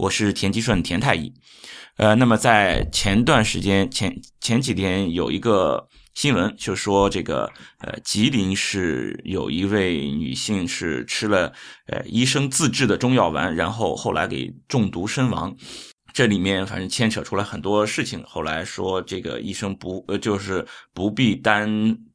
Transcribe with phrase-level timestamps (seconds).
[0.00, 1.30] 我是田吉顺田太医。
[1.98, 11.52] 呃，那么在前段时间前前几天有一个新闻，就说这个呃吉林市有一位女性是吃了
[11.86, 15.54] 呃医生自制的中药丸，然后后来给中毒身亡。
[16.14, 21.68] 这里面反正牵扯出来很多事情，后来说这个医生不呃就是不必担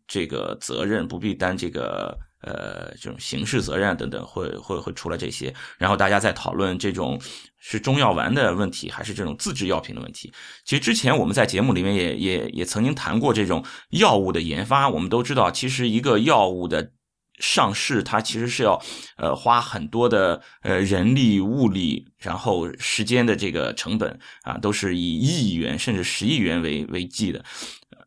[0.08, 2.18] 这个责任，不必担这个。
[2.46, 7.20] 呃，这种刑事责任等等，会会会出来这些，然后大家在讨论这种
[7.58, 10.32] 是中药丸的问题，还是这种自制药品的问题。
[10.64, 14.88] 其实之前我们在节目里面也也也曾经谈过这种药物的研发。
[14.88, 16.92] 我们都知道，其实一个药物的
[17.40, 18.80] 上市，它其实是要
[19.18, 27.44] 呃花很多的呃人力物力，然后时间的这个成本啊，都是以亿元甚至十亿元为为计的。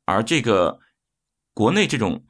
[0.05, 0.79] 而这个
[1.53, 2.23] 国内这种。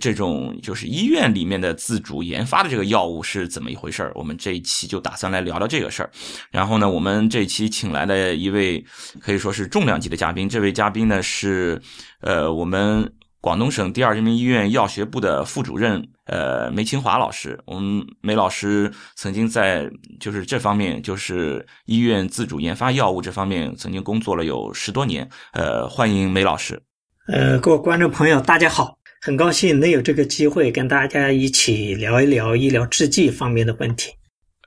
[0.00, 6.10] 这种就是医院里面的自主研发的这个药物是怎么一回事儿我们这一期就打算来聊聊这个事儿。
[6.50, 8.84] 然后呢，我们这一期请来了一位
[9.20, 10.48] 可以说是重量级的嘉宾。
[10.48, 11.80] 这位嘉宾呢是
[12.20, 17.56] 呃我们广东省第二人民医院药学部的副主任呃梅清华老师。
[17.64, 25.28] 我们梅老师曾经在就是这方面就是医院自主研发药物这方面曾经工作了有十多年。
[25.52, 26.82] 呃，欢迎梅老师。
[27.28, 28.95] 呃，各位观众朋友，大家好。
[29.26, 34.12] 很高兴能有这个机会跟大家一起聊一聊医疗制剂方面的问题。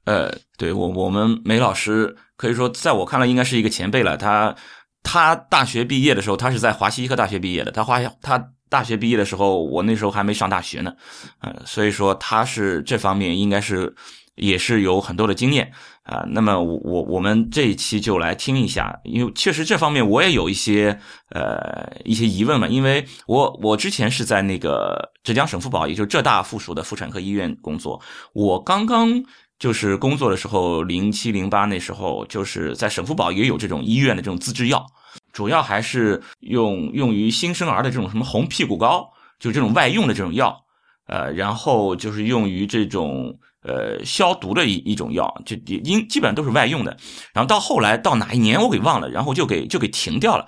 [0.04, 4.18] 呃，对我我们梅老师可以说在我看来应该是一个前辈了。
[4.18, 4.54] 他
[5.02, 7.72] 他大学毕业的时候，他是在华西医科大学毕业的。
[7.72, 10.94] 他华他大学毕业的时候，我那时候还没上大学呢。
[11.40, 13.96] 呃，所以说他是这方面应该是。
[14.36, 15.70] 也是有很多的经验
[16.10, 21.00] 啊，那么我我我们这一期就来听一下，因为确实这方面我也有一些
[21.30, 28.02] 呃一些疑问嘛，因为我我之前是在那个浙江省妇保，也就是浙大附属的妇产科医院工作，
[28.34, 29.24] 我刚刚
[29.60, 34.84] 就是工作的时候，零七零八那时候就是在省妇保也有这种医院的这种自制药，
[35.32, 39.08] 主要还是用用于新生儿的这种什么红屁股膏，
[39.40, 40.60] 就这种外用的这种药，
[41.06, 43.38] 呃，然后就是用于这种。
[43.62, 46.98] 呃，消毒的一一种药，就应基本上都是外用的。
[47.34, 50.46] 然后到后来到哪一年我给忘了，然后就给就给停掉了。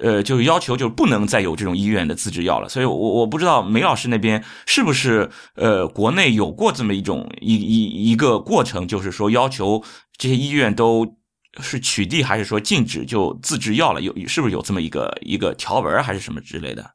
[0.00, 2.68] 呃，就是要求就是不能再有这种医院的自制药了。
[2.68, 9.82] 所以，我我不知道梅老师那边是不是呃国内有过这么一种一一一个过程，就是说要求
[10.16, 11.16] 这些医院都
[11.60, 14.00] 是取缔还是说禁止就自制药了？
[14.00, 16.92] 有是不是有这么一个一个条文还是什么之类的？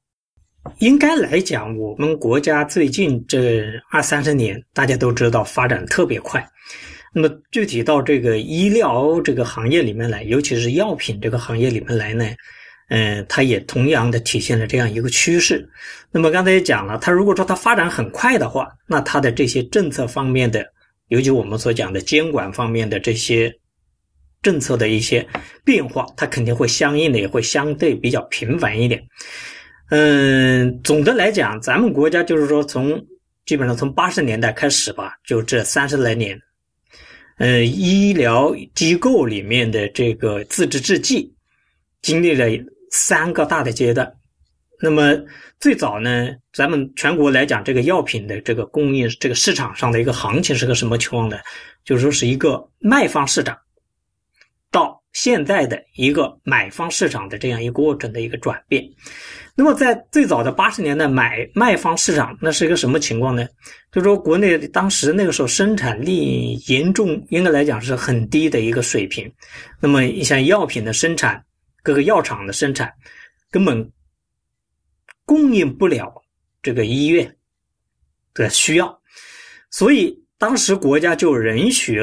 [0.80, 6.46] 应该来讲，我们国家最近这二三十年，大家都知道发展特别快。
[7.14, 12.26] 那么具体到这个医疗这个行业里面来，尤其是药品这个行业里面来呢，
[12.90, 15.70] 嗯，它也同样的体现了这样一个趋势。
[16.12, 20.66] 那么刚才也讲了，它如果说它发展很快的话，那它的这些政策方面的，
[21.10, 23.54] 尤其我们所讲的监管方面的这些
[24.42, 25.28] 政策的一些
[25.64, 29.04] 变化，它肯定会相应的也会相对比较频繁一点。
[29.96, 33.00] 嗯，总的来讲，咱们国家就是说，从
[33.46, 36.42] 基本上从八十年代开始吧，就这三十来年，
[37.38, 41.32] 嗯，医疗机构里面的这个自制制剂，
[42.02, 42.48] 经历了
[42.90, 44.12] 三个大的阶段。
[44.82, 45.16] 那么
[45.60, 51.38] 最早呢，咱们全国来讲，这个药品的这个供应，这个市场上的一个行情是个什么情况呢？
[51.86, 53.56] 就是说是一个卖方市场，
[54.72, 58.84] 到现在的一个买方市场的这样一个过程的一个转变。
[59.56, 63.48] 那么，在最早的八十年代，买卖方市场那是一个什么情况呢？
[63.92, 69.32] 就是说，国内当时那个时候生产力严重，应该来讲是很低的一个水平。
[69.80, 71.46] 那么，你像药品的生产，
[71.84, 72.92] 各个药厂的生产，
[73.52, 73.92] 根本
[75.24, 76.12] 供应不了
[76.64, 77.36] 这个医院
[78.34, 79.00] 的需要，
[79.70, 82.00] 所以当时国家就允许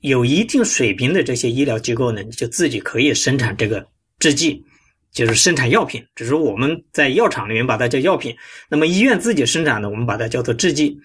[0.00, 3.86] 有一定水平的这些医疗机构呢，就自己可以生产这个
[4.18, 4.64] 制剂。
[5.14, 8.36] 就是生产药品，只是我们在药厂里面把它叫药品。
[8.68, 10.98] 那么医院自己生产的，我们把它叫做制剂。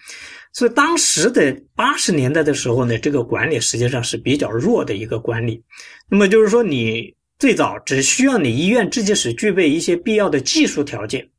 [0.51, 5.63] 所以当时的八十年代的时候呢，这个管理实际上是比较弱的一个管理。
[6.09, 11.29] 那么就是说，你最早只需要你医院制剂室具备一些必要的技术条件。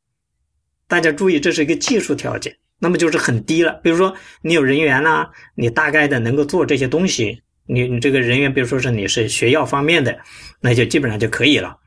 [0.87, 3.73] 大家注意，这是一个技术条件，那么就是很低了。
[3.83, 10.17] 比如说，你有人员呐，你大概的能够做这些东西，你你这个人员，比如说是你是学药方面的，
[10.61, 11.77] 那就基本上就可以了。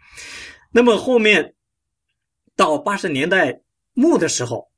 [0.76, 1.54] 那么后面
[2.56, 3.60] 到八十年代
[3.92, 4.68] 末的时候，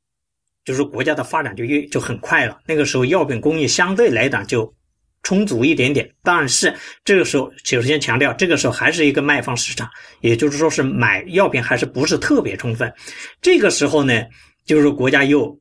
[0.62, 2.60] 就是国家的发展就越就很快了。
[2.66, 4.74] 那个时候药品工艺相对来讲就
[5.22, 9.88] 充足一点点，但是这个时候首先强调，这个时候还是一个卖方市场，
[10.20, 12.92] 也就是说是买药品还是不是特别充分。
[13.40, 14.22] 这个时候呢，
[14.66, 15.58] 就是国家又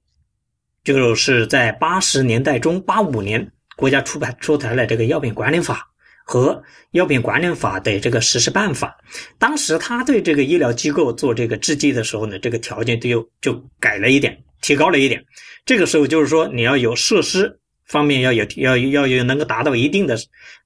[0.83, 5.87] 就是在八十年代中八五年，国家出版出台了这个药品管理法。
[6.27, 6.59] 和
[6.91, 8.97] 药品管理法的这个实施办法，
[9.37, 15.23] 当时他对这个医疗机构做这个制剂的时候呢，这个条件就就改了一点，提高了一点。
[15.65, 20.17] 这个时候就是说，你要有设施方面要有要要有能够达到一定的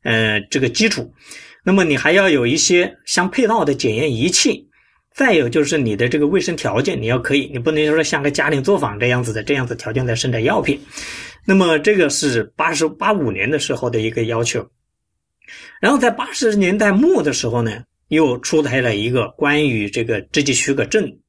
[0.03, 1.13] 呃这个基础，
[1.65, 4.65] 那么你还要有一些相配套的检验仪器，
[5.13, 10.79] 再有就是你的这个卫生条件你要可以，你不能说像个家庭作坊这样子的这样子条件来生产药品。
[11.45, 14.65] 那么这个是八十八五年的时候的一个要求。
[15.79, 21.19] 然后在八十年代末的时候呢，又出台了一个关于这个制剂许可证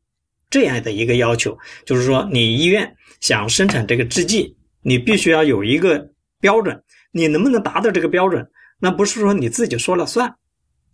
[0.48, 6.82] 这样的一个要求，就是说你医院想生产这个制剂，你必须要有一个标准，
[7.12, 8.44] 你能不能达到这个标准？
[8.78, 10.34] 那不是说你自己说了算，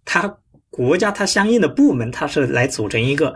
[0.05, 0.37] 他
[0.71, 3.35] 国家他相应的部门他是来组成一个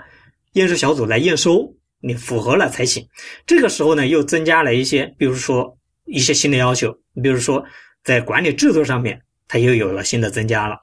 [0.52, 3.06] 验收小组来验收，你符合了才行。
[3.46, 6.92] 这个时候呢，又增加了一些，比如说一些新的要求，
[7.22, 7.64] 比如说
[8.04, 9.22] 在管理制度上面。
[9.52, 10.76] 它又有了新的增加了，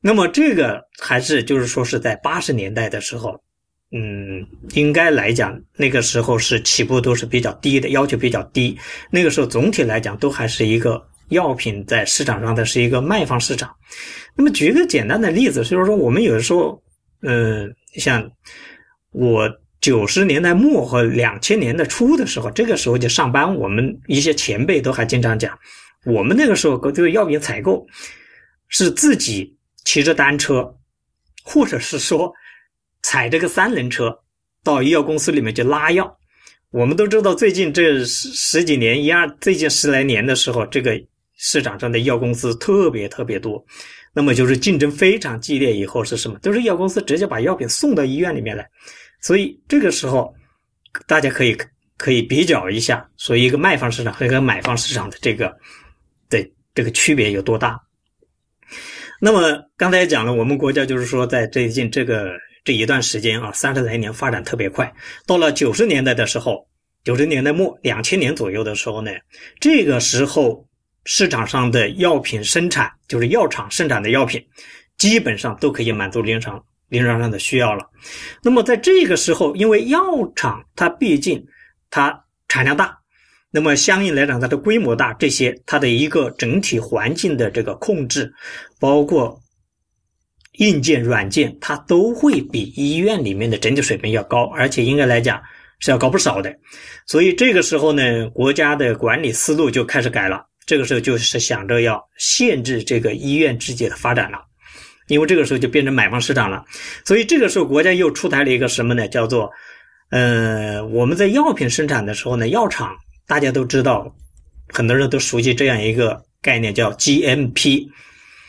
[0.00, 3.40] 那么这个还是就是说是在八十年代的时候，
[3.92, 4.44] 嗯，
[4.74, 8.76] 应该来讲那个时候是起步都是比较低的，要求比较低。
[9.08, 13.72] 那个时候总体来讲都还是一个药品在市场上的是一个卖方市场。
[14.34, 16.82] 那么举一个简单的例子，就是说我们有的时候，
[17.22, 18.28] 嗯，像
[19.12, 19.48] 我
[19.80, 25.56] 九十年代末和两千年的初的时候，这个时候就上班，我们一些前辈都还经常讲。
[26.06, 27.84] 我们那个时候搞这个药品采购，
[28.68, 30.72] 是自己骑着单车，
[31.42, 32.32] 或者是说
[33.02, 34.16] 踩这个三轮车
[34.62, 36.16] 到医药公司里面去拉药。
[36.70, 40.96] 我们都知道，最近这十十几年一二，最近十来年的时候，这个
[41.36, 43.64] 市场上的医药公司特别特别多，
[44.12, 45.76] 那么就是竞争非常激烈。
[45.76, 46.38] 以后是什么？
[46.38, 48.64] 都是药公司直接把药品送到医院里面来，
[49.20, 50.32] 所以这个时候
[51.08, 51.56] 大家可以
[51.96, 55.52] 可以比较一下，说一个卖方市场和一个买方市场的这个。
[56.76, 57.80] 这个区别有多大？
[59.18, 62.34] 那么刚才讲了，我们国家就是说，在最近这个
[62.64, 64.92] 这一段时间啊，三十来年发展特别快。
[65.26, 66.68] 到了九十年代的时候，
[67.02, 69.10] 九十年代末、两千年左右的时候呢，
[69.58, 70.68] 这个时候
[71.06, 74.46] 市场上的药品生产，就是药厂生产的药品，
[74.98, 77.88] 基本上都可以满足临床临床上的需要了。
[78.42, 79.98] 那么在这个时候，因为药
[80.36, 81.42] 厂它毕竟
[81.88, 82.98] 它产量大。
[83.56, 88.30] 那么相应来讲，它的规模大，这些它的一个整体环境的这个控制，
[88.78, 89.40] 包括
[90.58, 95.40] 硬件、软件，它都会比医院里面的整体水平要高，而且应该来讲
[95.78, 96.54] 是要高不少的。
[97.06, 100.44] 所以这个时候呢，国家的管理思路就开始改了。
[100.66, 104.38] 这个时候就是想着要限制这个医院制剂的发展了，
[105.08, 106.62] 因为这个时候就变成买方市场了。
[107.06, 109.08] 所以这个时候国家又出台了一个什么呢？
[109.08, 109.50] 叫做，
[110.10, 112.94] 呃，我们在药品生产的时候呢，药厂。
[113.26, 114.14] 大家都知道，
[114.68, 117.88] 很多人都熟悉这样一个概念，叫 GMP。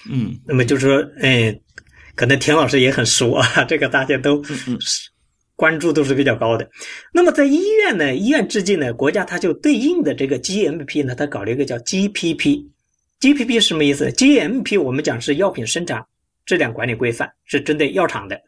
[0.10, 1.60] 嗯，那么就是说，哎，
[2.16, 4.42] 可能田老师也很熟啊， 这个大家都
[5.56, 6.70] 关注度是比较高的。
[7.12, 12.68] 那么在医院呢，医院制剂呢，国家它就对应的这个 GMP 呢，它搞了一个叫 GPP。
[13.20, 16.06] GPP 是什么意思？GMP 我们讲是药品生产
[16.46, 18.40] 质量管理规范，是针对药厂的。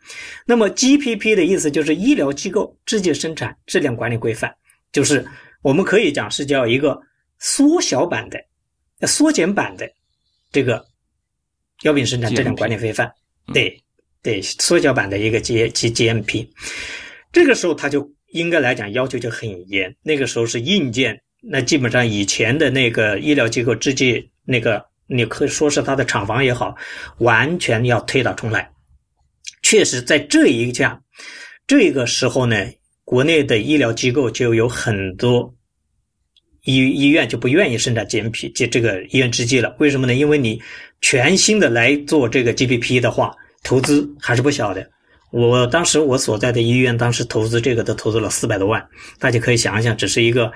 [0.45, 4.53] 那么 GPP 的意思就是医疗机构制剂生产质量管理规范，
[4.91, 5.25] 就是。
[5.61, 6.97] 我们可以讲是叫一个
[7.37, 8.39] 缩小版的、
[9.05, 9.89] 缩减版的
[10.51, 10.85] 这个
[11.83, 13.11] 药品生产质量管理规范，
[13.53, 13.77] 对
[14.21, 16.49] 对，缩小版的一个 G G G M P。
[17.33, 19.93] 这个时候，它就应该来讲要求就很严。
[20.01, 26.75] 那个时候是硬件，那基本上以前的那个医疗机构制剂那个，你可以说是它的厂房也好，
[27.17, 28.71] 完全要推倒重来。
[29.61, 31.03] 确实，在这一项
[31.67, 32.55] 这个时候呢。
[33.09, 35.51] 国内的医疗机构就有很多
[36.61, 40.13] 医医院就不愿意生产 GMP 这这个医院制剂了，为什么呢？
[40.13, 40.61] 因为你
[41.01, 44.87] 全新的来做这个 GPP 的话，投资还是不小的。
[45.31, 48.87] 我当时我所在的医院当时投资这个都投资了四百多万，
[49.17, 50.51] 大家可以想一想，只是一个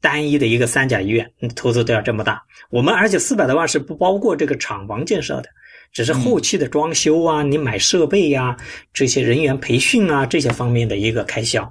[0.00, 2.42] 单一的一个三甲医院，投资都要这么大。
[2.70, 5.50] 我们而且四百多万是不包括这个厂房建设的，
[5.92, 8.56] 只是后期的装修啊，你买设备呀，
[8.94, 11.70] 这些人员培训啊这些方面的一个开销。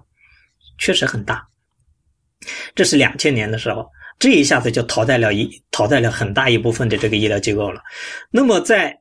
[0.78, 1.48] 确实很大，
[2.76, 7.82] 这是两千年的时候，这一下子就淘汰了一淘汰了很大一部分的这个医疗机构了。
[8.32, 9.00] 那么在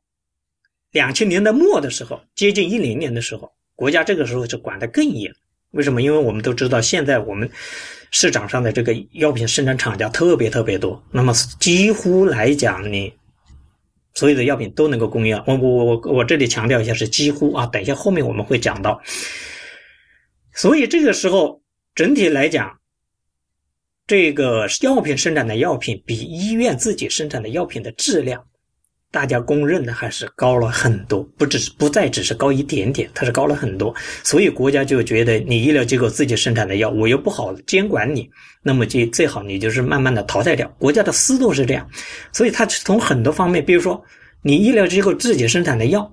[0.92, 5.30] 两千年代末的时候，接近一零年的时候，国家这个时候就管得更严。
[5.72, 6.00] 为什么？
[6.00, 7.50] 因为我们都知道，现在我们
[8.10, 13.12] 市场上的这个药品生产厂家特别特别多，那么几乎来讲，你
[14.14, 15.36] 所有的药品都能够供应。
[15.46, 17.66] 我我我我这里强调一下，是几乎啊。
[17.66, 19.02] 等一下后面我们会讲到。
[20.54, 21.60] 所以这个时候
[21.96, 22.78] 整体来讲，
[24.06, 28.44] 这个药品生产的药品比医院自己生产的药品的质量。
[29.10, 33.94] 大家公认的还是高了很多，不只是不再只是高一点点，它是高了很多。
[34.22, 38.28] 所以国家就觉得你医疗机构自己生产的药，我又不好监管你，
[38.62, 40.68] 那么就最好你就是慢慢的淘汰掉。
[40.78, 41.88] 国家的思路是这样，
[42.30, 44.04] 所以它从很多方面，比如说
[44.42, 46.12] 你医疗机构自己生产的药，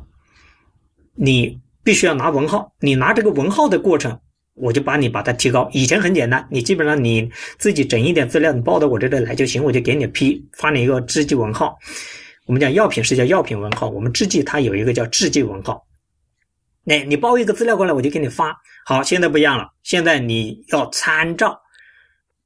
[1.14, 4.18] 你必须要拿文号，你拿这个文号的过程，
[4.56, 5.70] 我就把你把它提高。
[5.74, 11.78] 以前很简单，你基本上你自己整一点资料，你报到我这里来就行，我就给你批发你一个制剂文号。
[12.46, 15.86] 我们讲药品是叫药品文号，我们制剂它有一个叫制剂文号。
[16.84, 18.54] 那你报一个资料过来，我就给你发。
[18.86, 21.58] 好，现在不一样了，现在你要参照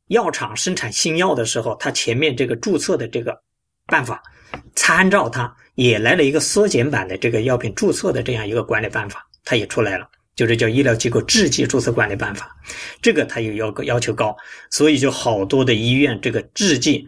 [0.07, 3.35] 药厂生产新药的时候，它前面这个注册的这个
[3.87, 4.21] 办法，
[4.75, 12.55] 参照它也来了一个缩减版的这个药品注册的这样一个管理办法，它也出来了，就是叫医疗机构制剂注册管理办法。
[13.01, 14.37] 这个它有要要求高，
[14.71, 17.05] 所以就好多的医院这个制剂。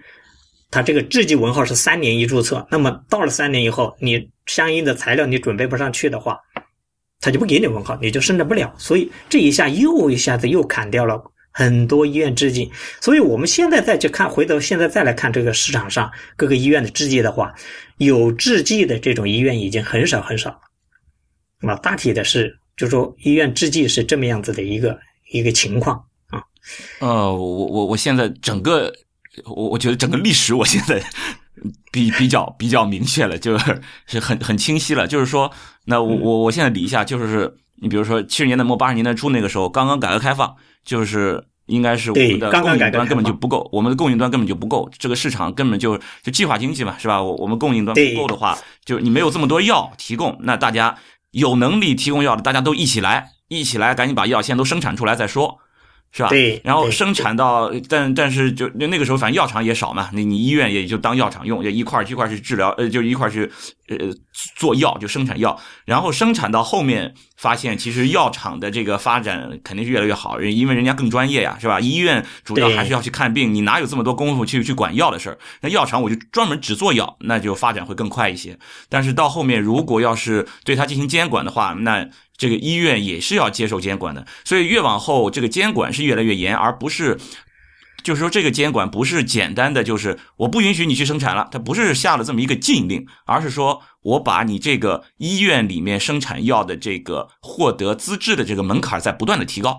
[0.72, 6.38] 它这个制剂文号是三年一注册，那么到了三年以后，你相应的材料你准备不上去的话，
[7.20, 8.76] 他就不给你文号，你就生产不了。
[8.78, 12.72] 所以这一下又一下子又砍掉了很多医院制剂。
[13.02, 17.56] 所以我们现在再去看，回头现在再来看这个市场上各个医院的制剂的话，
[17.98, 20.60] 有制剂的这种医院已经很少很少了。
[21.62, 24.98] 那么大体的是，就说医院制剂是这么样子的一个
[25.32, 26.42] 一个情况啊。
[27.00, 28.92] 呃，我我我现在整个。
[29.46, 31.02] 我我觉得整个历史我现在
[31.94, 35.08] 比比较比较明确了，就是是很很清晰了。
[35.08, 35.50] 就是说，
[35.86, 47.22] 那我我我现在理一下，就是你比如说七十年代末八十年代初那个时候，刚刚改革开放，就是应该是我们的供应端根本就不够，我们的供应端根本就不够，这个市场根本就就计划经济嘛，是吧？
[47.22, 50.98] 我我们供应端不够的话，就你没有这么多药提供，那大家
[51.32, 55.60] 有能力提供药的，大家都一起来，一起来，赶紧把药先都生产出来再说。
[56.12, 56.30] 是吧？
[56.30, 63.50] 对，然后生产到，但但是就那个时候，反正药厂也少嘛，你你医院也就当药厂用，就一块一块去治疗，呃，就一块去
[63.90, 63.98] 呃
[64.58, 65.60] 做药，就生产药。
[65.86, 71.80] 然后生产到后面，发现其实药厂的这个发展肯定是越来越好，因为人家更专业呀，是吧？
[71.80, 75.38] 医院主要还是要去看病，你哪有这么多功夫去去管药的事儿？
[75.62, 78.58] 那药厂我就专门只做药，那就发展会更快一些。
[78.90, 82.08] 但是到后面，如果要是对它进行监管的话，那
[82.40, 87.20] 这个医院也是要接受监管的，所以越往后这个监管是越来越严，而不是，
[88.02, 99.78] 就是说这个监管不是简单的就是我不允许你去生产了，它不是下了这么一个禁令，而是说我把你这个医院里面生产药的这个获得资质的这个门槛在不断的提高。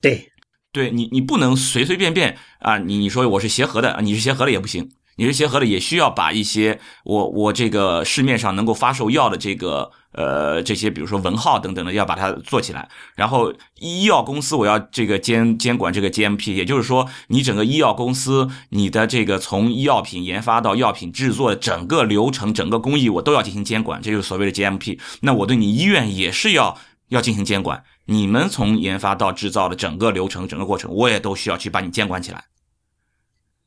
[0.00, 0.30] 对，
[0.70, 4.88] 对你你不能随随便便啊，你你说我是协和的，你是协和的也不行。
[5.18, 12.88] 你是协和的，也需要把一些我我这个市面上能够发售药的这个呃这些，比如说文号等等的，要把它做起来。
[13.16, 25.00] 然后医药公司我要这个监监管这个 GMP，也就是说你整个医药公司你的这个从药品研发到药品制作整个流程、整个工艺我都要进行监管，这就是所谓的 GMP。
[25.22, 32.44] 那我对你医院也是要要进行监管，你们从研发到制造的整个流程、整个过程，我也都需要去把你监管起来。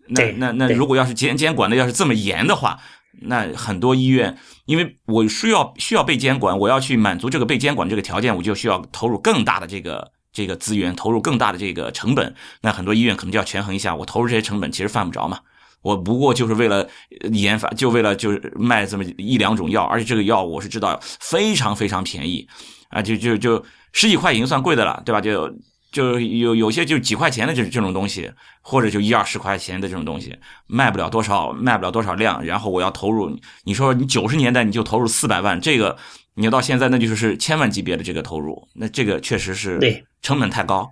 [0.08, 2.79] 那那那，如果要是监监管的要是这么严的话，
[3.24, 12.34] 那很多医院，因为我需要需要被监管，我要去满足这个被监管这个条件，我就需要投入更大的这个这个资源，投入更大的这个成本。
[12.62, 15.39] 那很多医院可能就要权衡一下，我投入这些成本其实犯不着嘛，
[15.81, 16.88] 我不过就是为了
[17.31, 22.48] 研发，就为了就是卖这么一两种药，而且这个药我是知道非常非常便宜
[22.89, 25.22] 啊，就就就十几块已经算贵的了，对吧？
[25.22, 25.53] 就。
[25.91, 28.31] 就有有些就几块钱的这这种东西，
[28.62, 30.33] 或者就一二十块钱的这种东西，
[30.65, 35.98] 卖不了多少，卖不了多少量，然后我要投入，你说你九十年代你就投入四百万，这个
[36.36, 39.77] 你到现在那就是千万级别的这个投入，那这个确实是
[40.21, 40.89] 成本太高，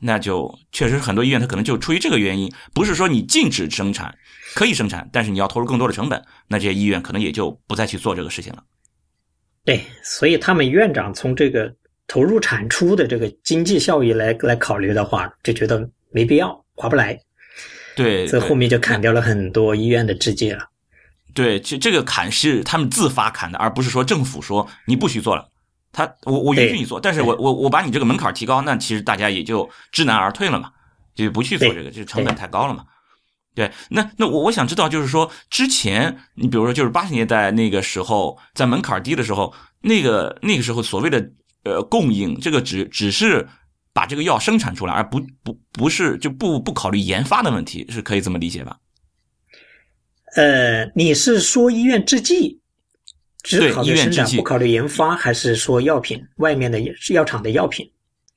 [0.00, 4.12] 那就确实很多医院它可能就出于这个原因，不是说你禁止生产，
[4.56, 8.64] 可以生产，但是你要投入更多的成本，那这些医院可能也就不再去做这个事情了。
[9.64, 11.72] 对，所以他们院长从这个。
[12.12, 17.18] 投入产出的这个经济效益来来考虑的话，就觉得没必要，划不来。
[17.96, 20.68] 对，所以后面就砍掉了很多医院的制剂了。
[21.32, 25.48] 对，这这个砍是他们自发砍的，而不是说政府说你不许做了。
[25.90, 30.70] 他我我允许你做，但是我我我把你这个门槛提高，那其实大家也就知难而退了嘛，
[31.14, 32.84] 就不去做这个，就成本太高了嘛。
[33.54, 41.30] 对，那那我我想知道，就是说之前你比如说就是八十年代那个时候，在门槛低的时候，那个那个时候所谓的
[41.64, 43.48] 呃供应，这个只只是
[43.92, 48.78] 把这个药生产出来，而不不不是就不不考虑研发的问题，是可以这么理解吧？
[50.34, 52.60] 呃，你是说医院制剂
[53.42, 57.90] 只考虑生产不考虑研发，还是说药品外面的药厂的药品？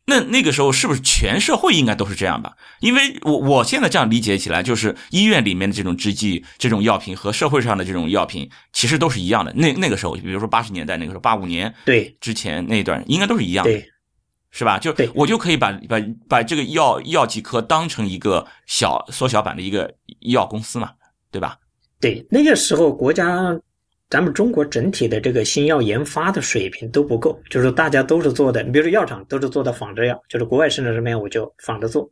[0.07, 2.55] 那那个时候是不是全社会应该都是这样吧？
[2.79, 9.51] 因为我我现在这样理解起来，就是医院里面的这种制剂、这种药品和社会上的这种药品其实都是一样的。
[9.53, 13.83] 那那个时候，比如说八十年代那个时候，八五年对之前那一段应该都是一样的，
[14.51, 14.77] 是吧？
[14.77, 20.91] 就对我就可以把把把这个药药剂科当成一个小缩小版的一个医药公司嘛，
[21.31, 21.57] 对吧？
[21.99, 23.59] 对，那个时候国家。
[24.15, 32.09] 咱们中国整体的这个新药研发的水平都不够，就是大家都是做的，你比如说药厂都是做的仿制药，就是国外生产什么样我就仿着做，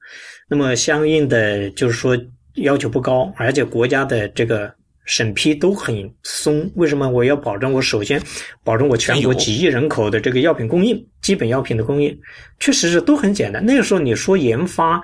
[0.50, 2.18] 那么相应的就是说
[2.56, 4.70] 要求不高，而且国家的这个
[5.06, 6.70] 审批都很松。
[6.76, 8.22] 为什么我要保证我首先
[8.66, 12.14] 保证我全国几亿人口的这个药品供应，基本药品的供应，
[12.60, 13.66] 确实是都很简单。
[13.66, 15.02] 那个时候你说研发，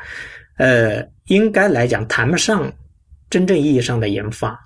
[0.58, 2.70] 呃，应该来讲谈不上
[3.30, 4.60] 真正意义上的研发，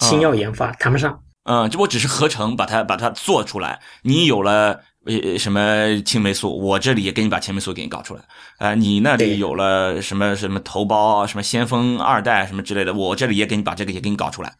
[0.00, 1.18] 新药研发谈不上。
[1.44, 3.78] 嗯，就我只是合成，把它把它做出来。
[4.02, 8.22] 你有了呃什么青霉素，我这里也给你把青霉素给你搞出来。
[8.58, 14.54] 呃，你那里有了什么什么头孢，什么先锋二代什么之类的，我这里也给你把这个也给你搞出来。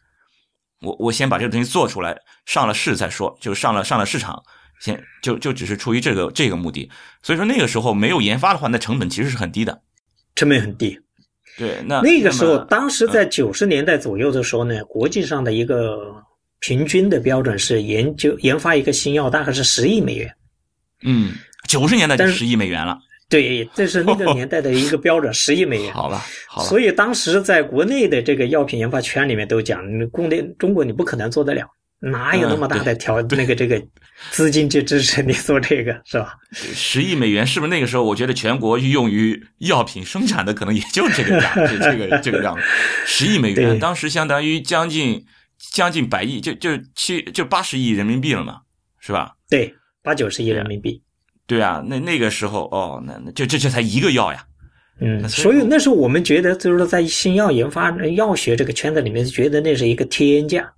[0.81, 2.15] 我我先把这个东西做出来，
[2.45, 4.39] 上了市再说，就上了上了市场，
[4.79, 6.87] 先就就只是出于这个这个目的。
[7.23, 9.81] 所以说那个时候没有研发的话，那成本其实是很低的，
[10.35, 10.99] 成本很低。
[11.57, 16.23] 对，那那个时候，当时在九十年代左右的时候呢，国际上的一个。
[16.59, 20.35] 平均的标准是研究研发一个新药大概是十亿美元。
[21.03, 21.33] 嗯，
[21.67, 22.97] 九十年代就十亿美元了。
[23.27, 25.93] 对，这是那个 年代的一个标准，十亿美元。
[25.93, 26.67] 好了，好了。
[26.67, 31.67] 所以当时在国内的这个药品研发圈里面都讲，国内中国你不可能做得了，
[31.99, 33.81] 哪有那么大的条那个这个
[34.31, 36.35] 资金去支持你做这个，是吧？
[36.53, 38.03] 十亿美元是不是那个时候？
[38.03, 42.61] 我觉得全国用于药品生产的可能也就这个价，这个这个样子。
[43.05, 45.25] 十亿美元，当时相当于将近。
[45.57, 48.61] 将近百亿，就就七就八十亿人民币了嘛，
[48.99, 49.35] 是吧？
[49.49, 51.01] 对，八九十亿人民币。
[51.47, 54.45] 对啊，那那个时候哦，那那就这这才一个药呀。
[54.99, 60.73] 嗯，所以那时候我们觉得，就是说在新药研发、药学这个圈子里面，觉得那是一个天价。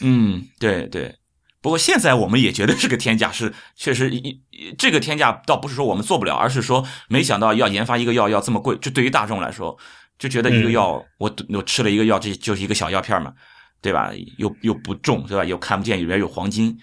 [0.00, 1.16] 嗯，对对。
[1.62, 4.40] 不过现在我们也觉得是个天价，是确实一
[4.78, 8.76] 这个天价倒不是说我们做不了，而是说没想到要研发一个药要这么贵。
[8.78, 9.76] 就对于大众来说，
[10.18, 13.32] 就觉得一个药我我吃了一个药，这就是一个小药片嘛。
[13.80, 14.12] 对吧？
[14.36, 15.44] 又又不重，对吧？
[15.44, 16.78] 又看不见，里边有黄金，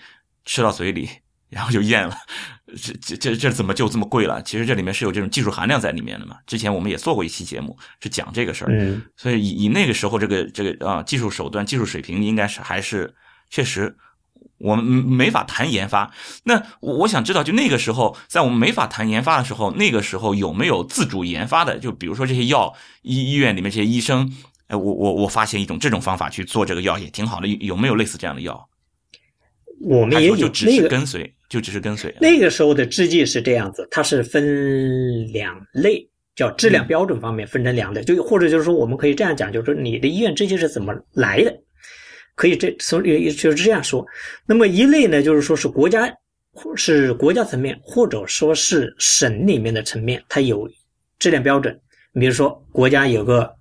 [0.45, 1.07] 吃到嘴里
[1.49, 2.17] 然后就咽了。
[2.75, 4.41] 这这这这怎么就这么贵了？
[4.41, 6.37] 其实这里面是有这种技术含量在里面的嘛。
[6.45, 8.71] 之前我们也做过一期节目，是讲这个事儿。
[8.71, 9.01] 嗯。
[9.15, 13.13] 所以以以那个时候这个这个啊技术手段、技术水平，应该是还是
[13.49, 13.95] 确实
[14.57, 16.11] 我们没法谈研发。
[16.43, 21.77] 那我我想知道，就那个时候，在我们没法谈研发的时候，那个时候有没有自主研发的？
[21.79, 24.33] 就比如说这些药医医院里面这些医生。
[24.67, 28.67] 哎，我我我发现一种这种方法去做这个药也挺好的，有没有类似这样的药？
[29.79, 32.13] 我们也有就只是跟随，就只是跟随。
[32.19, 41.55] 那个时候的制剂是这样子，它是分两类，叫质量标准方面分成两类，就或者就是说我们可以这样讲，就是说你的医院制剂是怎么来的，
[42.35, 44.05] 可以这所以就是这样说。
[44.45, 46.11] 那么一类呢，就是说是国家
[46.75, 50.69] 是国家层面，或者说是省里面的层面，它有
[51.19, 51.79] 质量标准。
[52.19, 53.55] 比如说国家有个。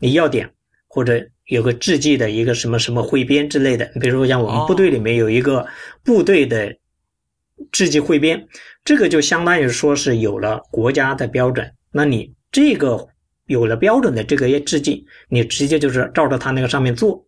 [0.00, 0.50] 你要点
[0.88, 5.66] 或者有个制剂的一个什么什么汇编之类的，比如说像我们部队里面有一个
[6.04, 6.76] 部队的
[7.70, 8.48] 制剂汇编，
[8.84, 11.70] 这个就相当于说是有了国家的标准。
[11.92, 13.06] 那你这个
[13.46, 17.24] 有了标准的这个制剂，你直接就是照着它那个上面做，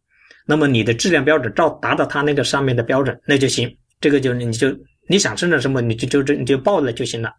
[0.47, 3.77] 那么你的质量标准照达到它那个上面的标准，那就行。
[4.01, 4.69] 这个就你就
[5.09, 7.33] 你想生产什么，你就就这你就报了就行了。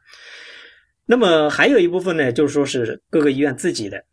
[1.06, 4.04] 那么还有一部分呢，就是说是各个医院自己的。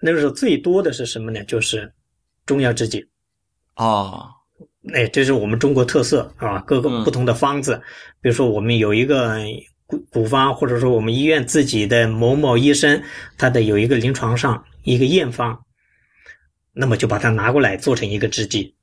[0.00, 1.42] 那个时候最多的是什么呢？
[1.44, 1.90] 就是
[2.44, 3.06] 中药制剂，
[3.74, 4.26] 啊，
[4.92, 7.80] 哎，这是我们中国特色啊，各个不同的方子，
[8.20, 9.38] 比如说我们有一个
[9.86, 13.02] 古古方，或者说我们医院自己的某某医生，
[13.38, 15.64] 他的有一个临床上一个验方，
[16.72, 18.74] 那么就把它拿过来做成一个制剂，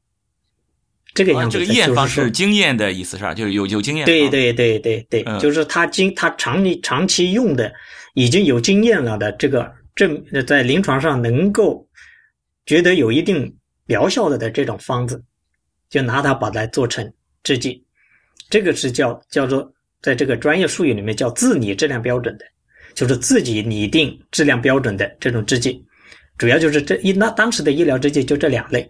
[1.14, 1.60] 这个样子。
[1.60, 3.36] 这个验方是经验的意思是吧？
[3.36, 4.06] 就是有有经验。
[4.06, 7.72] 对对对对对，就是他经他长期长期用的
[8.16, 9.72] 已经有经验了的这个。
[9.96, 11.88] 证在临床上能够
[12.66, 15.24] 觉得有一定疗效的的这种方子，
[15.90, 17.84] 就拿它把它做成制剂，
[18.50, 22.46] 这个是叫叫做在这个专业术语里面叫自拟质量标准的，
[22.94, 25.84] 就是自己拟定质量标准的这种制剂。
[26.38, 28.90] 主要就是这一那当时的医疗制剂就这两类。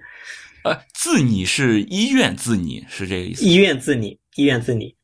[0.64, 3.44] 呃，自拟是医院自拟是这个意思？
[3.44, 4.96] 医院自拟，医院自拟。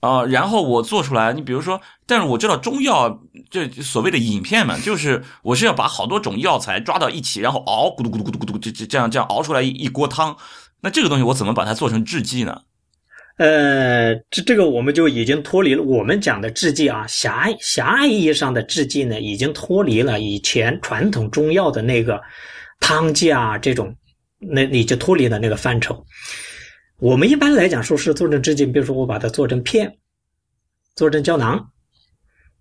[0.00, 10.36] 啊，然后我做出来，你比如说，但是我知道中药这所谓的饮片嘛，就是我是要把好多种药材抓到一起，然后熬，咕嘟咕嘟咕嘟咕嘟，这这这样这样熬出来一一锅汤。
[10.80, 12.62] 那这个东西我怎么把它做成制剂呢？
[13.36, 22.20] 呃，这这个我们就已经脱离了我们讲的制剂啊，狭狭义意义上的制剂呢，已经脱离了以前传统中药的那个
[22.80, 23.94] 汤剂啊这种，
[24.38, 26.04] 那你就脱离了那个范畴。
[27.00, 29.96] 我们一般来讲说是做成制剂，比如说我把它做成片，
[30.94, 31.70] 做成胶囊，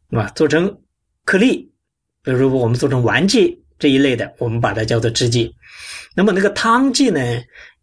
[0.10, 0.30] 是吧？
[0.36, 0.80] 做成
[1.26, 1.70] 颗粒，
[2.24, 5.54] 比如说我们做成丸剂这一类的，我们把它叫做制剂。
[6.16, 7.20] 那么那个汤剂呢，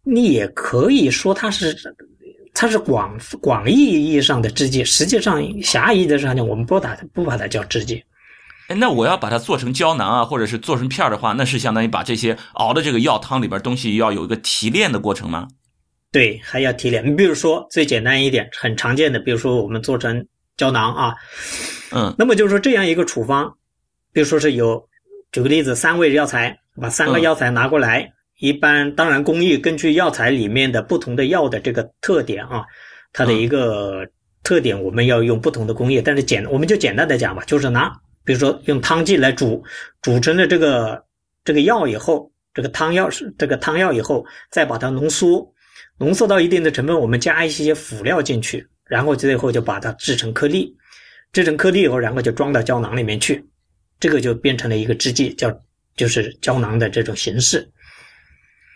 [0.03, 1.75] 你也可以说它是。
[2.59, 8.03] 它是广广义意义上的制剂，实际上狭义的上讲，我们不打不把它叫制剂。
[8.67, 15.47] 哎，那我要把它做成胶囊啊，或者是做成片儿的话，那是相当于把这些熬的这个药汤里边东西要有一个提炼的过程吗？
[16.11, 17.05] 对，还要提炼。
[17.05, 21.15] 你比如说最简单一点、很常见的，比如说我们做成胶囊啊，
[21.91, 23.53] 嗯，那么就是说这样一个处方，
[24.13, 24.87] 比如说是有，
[25.31, 28.13] 举个例子，三味药材，把三个药材拿过来。
[28.39, 32.63] 一般当然，工艺根据药材里面的不同的药的这个特点啊，
[33.11, 34.07] 它的一个
[34.43, 35.99] 特点，我们要用不同的工艺。
[36.01, 37.91] 但是简我们就简单的讲吧，就是拿
[38.23, 39.63] 比如说用汤剂来煮，
[40.03, 41.03] 煮成了这个
[41.43, 45.51] 这个药以后，这个汤药是这个汤药以后，再把它浓缩，
[45.99, 50.75] 浓缩到一定的成分，我们加一些辅料进去，然后最后就把它制成颗粒，
[51.33, 53.43] 制成颗粒以后，然后就装到胶囊里面去，
[53.99, 55.51] 这个就变成了一个制剂，叫
[55.95, 57.71] 就是胶囊的这种形式。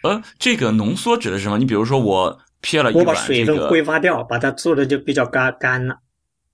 [0.03, 1.59] 呃，这个浓缩指的是什么？
[1.59, 5.97] 你比如说，我撇了一碗这个，我把水分挥发掉，把它做的就比较干干了。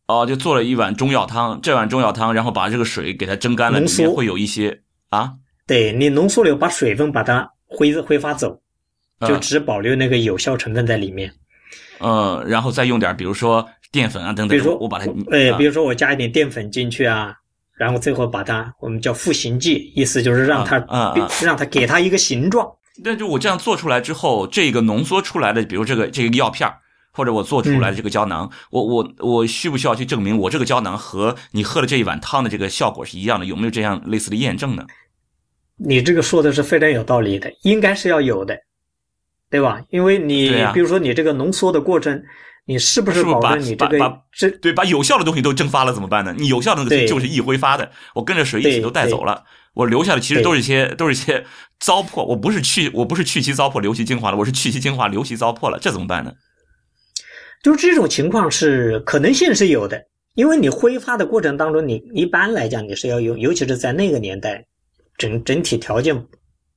[0.08, 5.34] 哦，就做了一碗中药汤，这碗中药汤，然后把这个水给它蒸干了，里面会有一些啊。
[5.65, 8.62] 对你浓缩了，把水分把它挥挥发走，
[9.21, 11.32] 就只保留那个有效成分在里面。
[11.99, 17.34] 嗯，然后再用点，比如说淀粉啊等等，比如说我把它，呃，比如说我加一点淀粉进去啊，
[17.75, 20.77] 然后最后把它我们叫复形剂，意思就是让它
[21.41, 22.69] 让它给它一个形状。
[23.03, 26.71] 那就我这样做出来之后，这个浓缩出来的，比如这个这个药片
[27.12, 33.45] 或者我做出来的这个胶囊，我我我需不需要去证明我这个胶囊和你喝了这一碗汤的这个效果是一样的？
[33.47, 34.86] 有没有这样类似的验证呢？
[35.77, 38.56] 你这个说的是非常有道理的，应该是要有的，
[39.49, 39.81] 对吧？
[39.89, 42.21] 因为你比如说你这个浓缩的过程，
[42.65, 46.36] 你是不是保证你这个这对把有效的东西都蒸发了怎么办呢？
[46.38, 49.43] 你有效的东西就是易挥发的，我跟着水一起都带走了。
[49.73, 51.45] 我留下的其实都是一些都是一些
[51.79, 56.33] 糟粕，我不是去我不是去其糟粕留其精华了，我是去其精华留其糟粕了，这怎么办呢？
[57.63, 60.01] 就是这种情况是可能性是有的，
[60.36, 64.65] 因为你挥发的过程当中，你一般来讲你是要用，尤其是在那个年代，
[65.17, 66.15] 整整体条件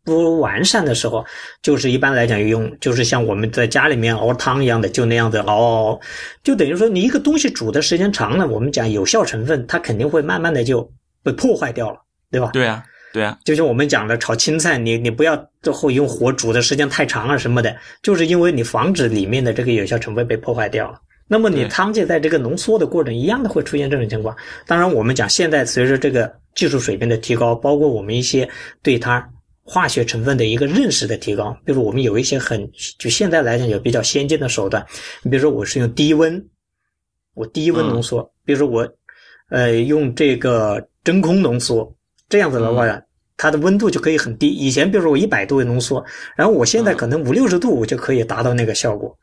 [0.04, 1.24] 不完善的时候，
[1.62, 6.00] 就是一般来讲用，就是像我们在家里面熬汤一样的，就那样子熬熬熬，
[6.42, 10.90] 就等于说你一个东西煮的时间长了，我们讲有效成分它肯定会慢慢的就
[11.22, 11.98] 被破坏掉了，
[12.30, 12.50] 对吧？
[12.52, 12.82] 对啊。
[13.12, 21.00] 对啊，就像我们讲的炒青菜，你你不要最后用火煮的时间太长啊什么的，就是因为你防止里面的这个有效成分被破坏掉了。
[21.26, 24.36] 那么你汤剂在这个浓缩的过程一样的会出现这种情况。
[24.64, 28.48] 当然，我们讲现在随着这个技术水平的提高，包括我们一些
[28.80, 29.28] 对它
[29.72, 34.84] 化学成分的一个认识的提高，比如我们有一些很就现在来讲有比较先进的手段，
[35.22, 36.44] 你比如说我是用低温，
[37.34, 38.92] 我低温浓缩，比如说我
[39.48, 41.96] 呃用这个真空浓缩。
[42.28, 43.00] 这样子的话，
[43.36, 44.48] 它的温度就可以很低。
[44.48, 46.04] 以前比如说我一百度浓缩，
[46.36, 49.16] 然后我现在可能五六十度我就可以达到那个效果。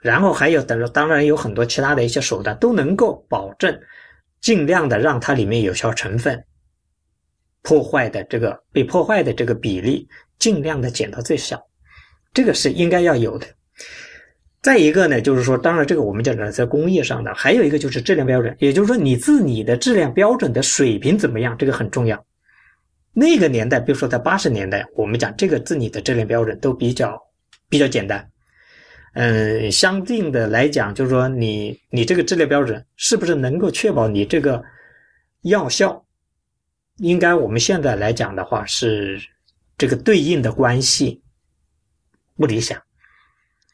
[0.00, 3.76] 然后还有等着，当然有很多其他的一些手段都能够保证，
[4.40, 6.44] 尽量的让它里面有效成分
[7.62, 11.60] 破坏的这个被破坏的这个比例尽量的减到最小。
[12.32, 13.46] 这个是应该要有的。
[14.62, 22.22] 再一个呢，就是说，当然这个我们讲的在工业上的，还有一个就是质量标准，也就是说你自己的质量标准的水平怎么样，这个很重要。
[23.12, 27.18] 那个年代，比如说在八十年代，我们讲这个自己的质量标准都比较
[27.68, 28.30] 比较简单。
[29.14, 34.62] 嗯，相应的来讲，就是说你你这个质量标准是不是能够确保你这个
[35.42, 36.04] 药效？
[37.00, 39.20] 应该我们现在来讲的话，是
[39.76, 41.20] 这个对应的关系
[42.36, 42.80] 不理想。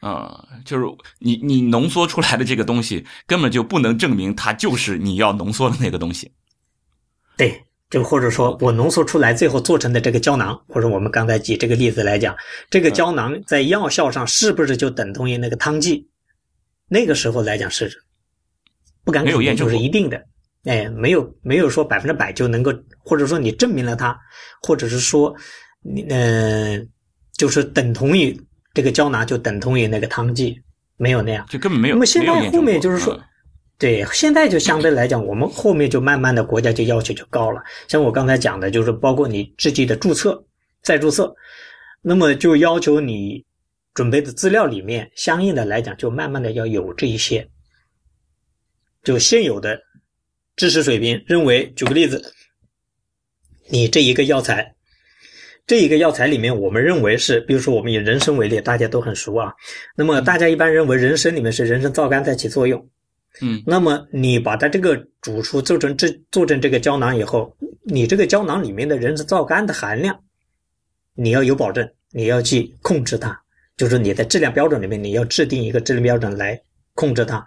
[0.01, 0.85] 啊，就是
[1.19, 6.33] 你你浓缩出来的这个东西根本就不能证明它就是你要浓缩的那个东西。
[7.37, 7.63] 对。
[7.89, 12.37] 就或者说我浓缩出来最后做成的这个胶囊，或者我们刚才举这个例子来讲，
[12.69, 16.09] 这个胶囊在药效上是不是就等同于那个汤剂？
[16.89, 18.03] 那个时候来讲是
[19.05, 20.27] 不敢肯定，就是一定的。
[20.67, 24.19] 哎，没有没有说百分之百就能够，或者说你证明了它，
[24.61, 25.35] 或者是说
[25.81, 26.89] 你嗯，
[27.33, 28.37] 就是等同于
[28.75, 30.61] 这个胶囊就等同于那个汤剂，
[30.97, 31.95] 没有那样，就根本没有。
[31.95, 33.23] 那么现在后面就是说，嗯
[33.79, 37.63] 对，现在就相对来讲，我们后面就慢慢的国家就要求就高了。
[37.89, 40.43] 像我刚才讲的，就是包括你制剂的注册、
[40.83, 41.35] 再注册，
[42.01, 43.45] 那么就要求你
[43.93, 47.47] 准备的资料里面，相应的来讲，就慢慢的要有这一些，
[49.05, 49.79] 就现有的
[50.57, 52.33] 知识水平，认为，举个例子，
[53.69, 54.75] 你这一个药材。
[55.67, 59.53] 这一个药材里面，我们认为是，比如说我们以人参为例，大家都很熟啊。
[59.97, 62.89] 那么大家一般认为人参里面是人参皂苷在起作用。
[63.43, 70.19] 嗯，那么你把它这个煮出做成这做成这个胶囊以后，你这个胶囊里面的人参皂苷的含量，
[71.15, 73.39] 你要有保证，你要去控制它，
[73.77, 76.59] 就是你的质量标准里面你要制定一个质量标准来
[76.95, 77.45] 控制它，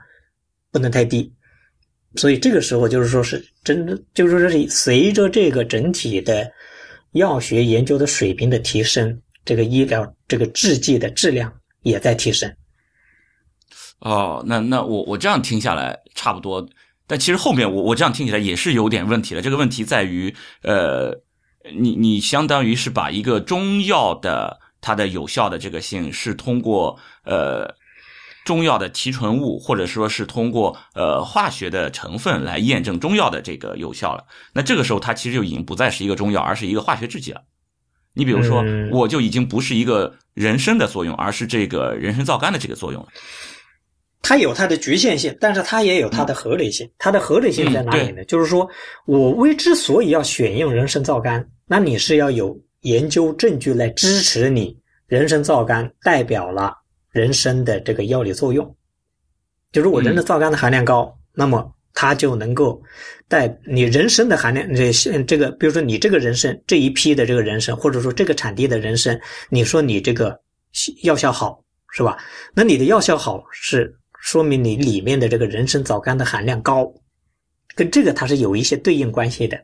[0.72, 1.34] 不能太低。
[2.16, 6.52] 所以这个时候就是说是真的，就是说是随着这个整体的
[7.12, 12.52] 药学研究的水平的提升，这个医疗这个制剂的质量也在提升。
[14.00, 16.68] 哦，那那我我这样听下来差不多，
[17.06, 19.42] 但其实后面我我这样听起来也是有点问题的。
[19.42, 21.12] 这个问题在于，呃，
[21.78, 27.68] 你你相当于是把一个中药的它的有效的这个性是通过呃
[28.50, 34.26] 中药的提纯物，或者说是通过呃化学的成分来验证中药的这个有效了。
[34.54, 37.44] 那这个时候它其实就已经不再是一个中药，而是一个化学制剂了。
[38.16, 43.10] 你比如说，嗯我就已经不是一个人参的作用，而是这个人参皂苷的这个作用了。
[44.24, 46.90] 它有它的局限性，但是它也有它的合理性。
[46.98, 48.26] 它的合理性在哪里呢？
[48.26, 48.68] 就是说
[49.06, 56.74] 我为之所以要选用人参皂苷，那你是要有研究证据来支持你人参皂苷代表了
[57.12, 58.76] 人参的这个药理作用。
[59.72, 62.82] 就如果人的皂苷的含量高，那么它就能够
[63.28, 64.92] 带你人参的含量，这
[65.24, 69.20] 这个，比如说你这个人参这一批的这个人参，或者说这个产地的人参，
[69.50, 70.40] 你说你这个
[71.04, 72.18] 药效好是吧？
[72.54, 76.92] 那你的药效好是说明你里面的这个人参皂苷的含量高，
[77.76, 79.60] 跟这个它是有一些对应关系的。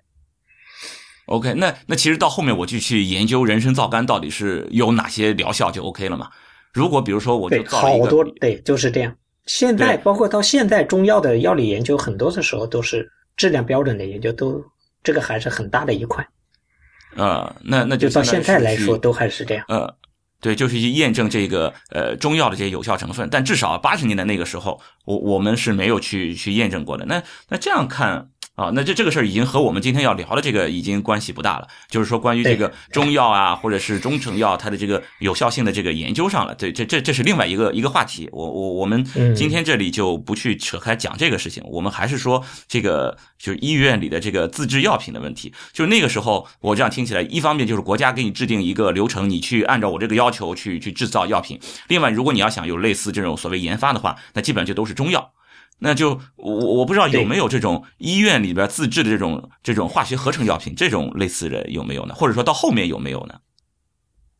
[1.27, 6.29] OK，那那其实到后面我就去研究人参皂苷到底是有哪些疗效就 OK 了嘛。
[6.75, 9.15] 如果比如说我就，造了一个好多对就是这样。
[9.45, 14.61] 现在包括到现在中药的药理研究，很多的时候都是质量标准的研究，都
[15.03, 16.27] 这个还是很大的一块。
[17.15, 19.63] 呃，那那就到现在来说，都还是这样。
[19.69, 19.95] 呃，
[20.41, 27.05] 对，就是去验证这个呃中药的这些有效成分，但至少八十年代那个时候，我我们是没有去去验证过的。
[27.05, 36.55] 那那这样看啊，那这这个事儿已经和我们今天要聊的这个已经关系不大了，就是说关于这个中药啊，或者是中成药它的这个有效性的这个研究上了。
[36.55, 38.29] 对，这这这是另外一个一个话题。
[38.31, 45.51] 我我我们嗯今天这里就不去扯开讲这个事情，我们还是说这个就是医院里的这个自制药品的问题。
[45.73, 51.57] 就是那个时候，我这样听起来，一方面就是国家给你制定一个流程，你去按照我这个要求去去制造药品；
[51.89, 55.29] 另外，如果你要想有类似这种所谓研发的话，那基本上就都是中药。
[55.77, 62.13] 那就我我不知道有没有这种医院里边自制的这种这种化学合成药品这种类似的有没有呢？
[62.15, 63.35] 或者说到后面有没有呢？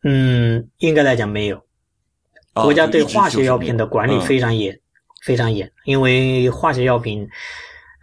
[0.03, 1.57] 嗯，应该来讲没有。
[2.53, 4.79] 哦国家对化学药品的管理嗯非常严，
[5.23, 5.69] 非常严。
[5.83, 7.27] 因为化学药品，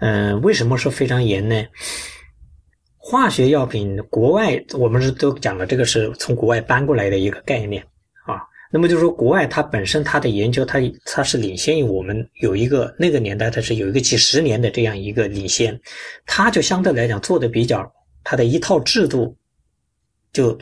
[0.00, 1.64] 嗯、为什么说非常严呢？
[2.98, 7.91] 化学药品国外我们是都讲了，这个是从国外搬过来的一个概念啊。
[8.72, 15.78] 那么就是说，国外它本身它的研究，它它是领先于我们有一个那个年代，它是有一个几十年的这样一个领先，
[16.24, 17.92] 它就相对来讲做的比较，
[18.24, 19.36] 它的一套制度
[20.32, 20.58] 就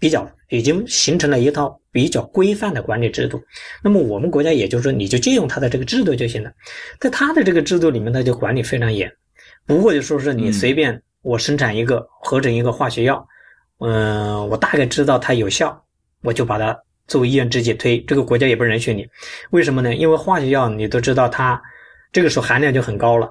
[0.00, 3.40] 比较已经形成了一套比较规范的管理制度。
[3.84, 6.52] 那么我们国家也就是说，你就借用它的这个制度就行了。
[6.98, 9.08] 在它的这个制度里面，它就管理非常严，
[9.64, 13.24] 不会就说是你随便我生产一个合成一个化学药，
[13.78, 15.84] 嗯、我大概知道它有效，
[16.22, 19.06] 我就把它作为医院直接推，这个国家也不允许你。
[19.50, 19.94] 为什么呢？
[19.94, 21.60] 因为化学药你都知道它
[22.12, 23.28] 这个时候含量就很高了，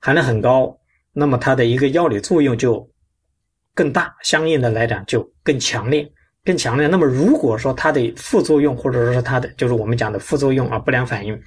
[0.00, 0.76] 含量很高，
[1.12, 2.88] 那么它的一个药理作用就
[3.74, 6.10] 更大，相应的来讲就更强烈，
[6.44, 6.86] 更强烈。
[6.86, 11.38] 那么如果说它的副作用，或者说是它的就是我们讲的副作用啊不良反应，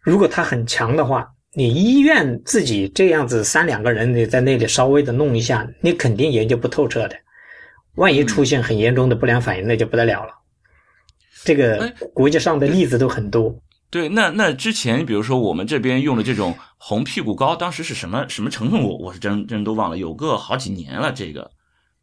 [0.00, 7.16] 如果它很强的话，你医院自己这样子三两个人你在那里稍微的弄一下，你肯定研究不透彻的。
[7.94, 10.32] 万一出现很严重的不良反应，那就不得了了。
[11.46, 13.54] 这个哎国际上的例子都很多。
[13.88, 18.98] 对，那那之前比如说我们这边用的这种红屁股膏，当时是什么什么成分我？
[18.98, 21.12] 我是真真都忘了，有个好几年了。
[21.12, 21.48] 这个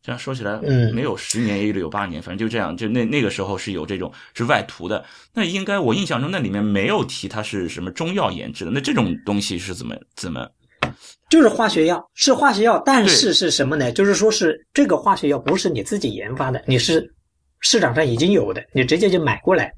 [0.01, 2.75] 这样说起来，嗯没有十年也有八年，反正就这样。
[2.75, 5.03] 就那那个时候是有这种是外涂的，
[5.33, 8.71] 那应该我印象中那里面没有提它是什么中药研制的。
[8.71, 10.49] 那这种东西是怎么怎么
[11.29, 13.91] 就是化学药，是化学药，但是是什么呢？
[13.91, 17.13] 就是说是这个化学药不是你自己研发的，你是
[17.63, 19.73] 市场上已经有的，你直接就买过来，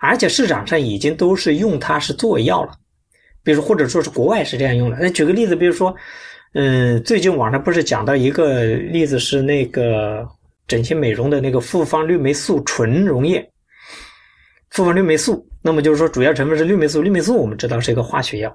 [0.00, 2.72] 而且市场上已经都是用它是做药了，
[3.42, 4.98] 比如或者说是国外是这样用的。
[5.00, 5.94] 那举个例子，比如说，
[6.52, 10.24] 嗯，最近网上不是讲到一个例子是那个
[10.68, 13.50] 整形美容的那个复方氯霉素纯溶液，
[14.70, 18.54] 复方氯霉素，那么就是说主要成分是氯霉素，氯霉素我们知道是一个化学药。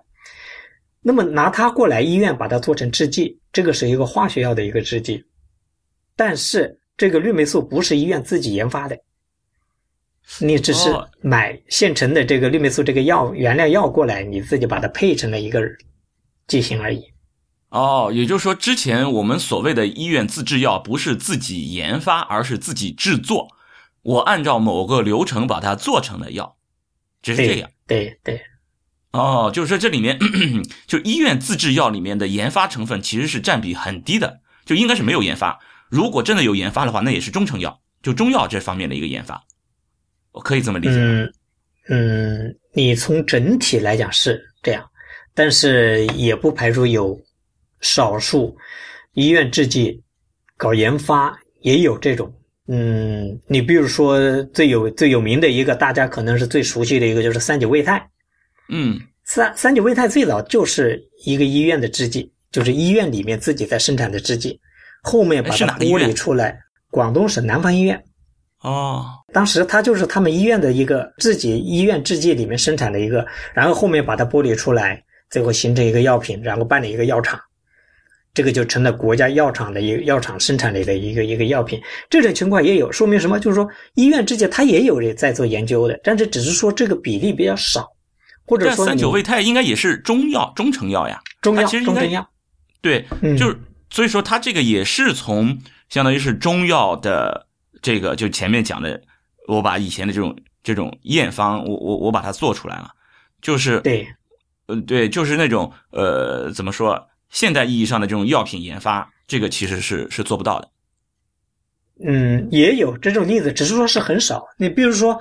[1.02, 5.24] 那么拿它过来医院把它做成制剂，这个是一个化学药的一个制剂，
[6.16, 8.98] 但是这个氯霉素不是医院自己研发的，
[10.40, 10.90] 你只是
[11.22, 15.62] 买现成的这个氯霉素这个药原料药过来，你自己把它配成了一个
[16.48, 17.04] 剂型而已。
[17.70, 23.50] 哦，也就是说，之前我们所谓的医院自制药不是自己研发，而是自己制作，
[24.02, 26.56] 我按照某个流程把它做成的药，
[27.22, 27.70] 只是这样。
[27.86, 28.42] 对对。
[29.12, 30.18] 哦，就是说这里面
[30.88, 35.60] 就医院自制药里面的研发成分其实是占比很低的，就应该是没有研发。
[35.90, 39.42] 如果真的有研发的话，那也是中成药，就中药这方面的一个研发，
[40.32, 40.96] 我可以这么理解。
[40.96, 41.34] 嗯
[41.88, 44.84] 嗯，你从整体来讲是这样，
[45.36, 47.16] 但是也不排除有
[47.82, 48.58] 少数
[49.14, 50.02] 医院制剂
[50.58, 52.34] 搞研发也有这种。
[52.68, 58.10] 嗯，你比如说最有最有名的一个，大家可能是最熟悉的一个，就是三九胃泰。
[58.70, 64.60] 嗯，三三九胃泰最早就是一个医院的制剂，就是医院里面自己在生产的制剂，
[65.06, 68.04] 后面把它剥离出来，广东省南方医院。
[68.62, 77.40] 哦，当时他就是他们医院的一个自己医院制剂里面生产的一个，然后后面把它剥离出来，最后形成一个药品，然后办了一个药厂，
[78.34, 81.80] 这个就成了国家药厂的一个药厂生产里的一个一个药品。
[82.10, 83.40] 这种情况也有，说明什么？
[83.40, 87.88] 就是说医院制剂它也有人在做研究的，但是只是说这个比例比较少。
[88.48, 92.28] 或者说三九胃泰应该也是中药、中成药呀，中药、其实中成药，
[92.80, 93.04] 对，
[93.36, 93.58] 就是
[93.96, 97.48] 所以说它这个也是从相当于是中药的
[97.82, 99.02] 这个，就前面讲的，
[99.48, 102.92] 我把以前的这种这种验方，我我我把它做出来了，
[103.42, 104.06] 就是对，
[104.68, 110.70] 嗯对，就是那种呃怎么说，现代意义上的这种药品研发，这个其实是是做不到的。
[112.06, 114.46] 嗯，也有这种例子，只是说是很少。
[114.58, 115.18] 你比如说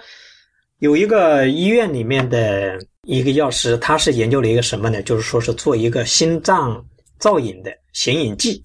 [0.80, 2.76] 有一个医院里面的。
[3.06, 5.02] 一个药师，他是研究了一个什么呢？
[5.02, 6.82] 就是说是做一个心脏
[7.24, 8.62] 造影的显影剂，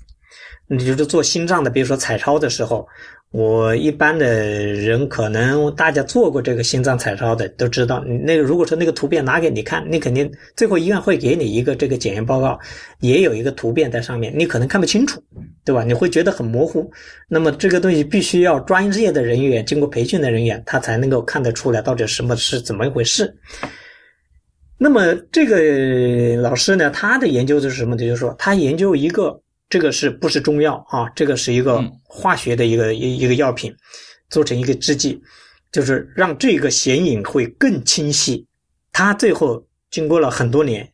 [0.67, 2.85] 你就是做心脏的，比如说彩超的时候，
[3.31, 12.59] 我一般的人可能大家做过这个心脏彩超的都知道，那个如果说那个图片拿给你看，你肯定最后医院会给你一个这个检验报告，
[12.99, 15.23] 也有一个图片在上面，你可能看不清楚，
[15.63, 15.85] 对吧？
[15.85, 16.91] 你会觉得很模糊。
[17.29, 23.33] 那么这个东西必须要专业的人员经过培训的人员，他才能够看得出来到底什么是怎么一回事。
[24.81, 28.01] 那么这个老师呢，他的研究是什么呢？
[28.01, 29.37] 就是说，他研究一个
[29.67, 31.09] 这个是不是中药啊？
[31.13, 33.75] 这个是一个化学的一个一一个药品，
[34.29, 35.21] 做成一个制剂，
[35.69, 38.47] 就是让这个显影会更清晰。
[38.93, 39.61] 他最后
[39.91, 40.89] 经过了很多年，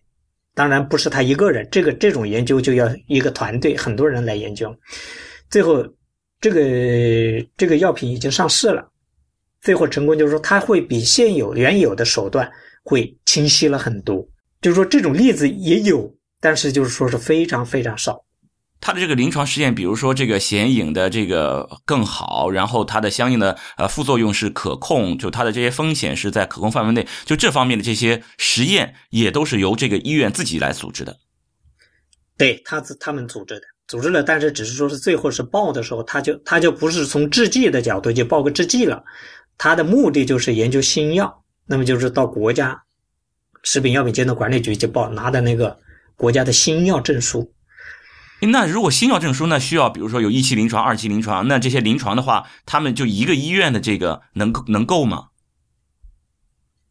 [0.55, 4.75] 当然不是他一个人，这个这种研究就要一个团队，很多人来研究。
[5.47, 5.85] 最后，
[6.41, 6.59] 这个
[7.55, 8.83] 这个药品已经上市了，
[9.61, 12.51] 最后成功就是说，它会比现有原有的手段。
[12.85, 14.23] 会清晰了很多，
[14.61, 18.23] 就是说这种例子也有，但是就是说是非常非常少。
[18.79, 31.17] 它的这个临床实验，比如说这个显影的这个更好，然后它的相应的呃副作用是可控，就它的这些风险是在可控范围内，就这方面的这些实验也都是由这个医院自己来组织的。
[32.37, 39.03] 对他自他们组织的，组织了，但是只是说是最后是报的时候，他就他就不是从制剂的角度就报个制剂了，
[39.57, 41.44] 他的目的就是研究新药。
[41.67, 42.83] 那么就是到国家
[43.63, 45.79] 食品药品监督管理局去报，拿的那个
[46.15, 47.51] 国家的新药证书。
[48.41, 55.29] 那如果新药证书呢，需要比如说有一期临床、二期临床，那这些临床的话，他们就一个医院的这个能能够吗？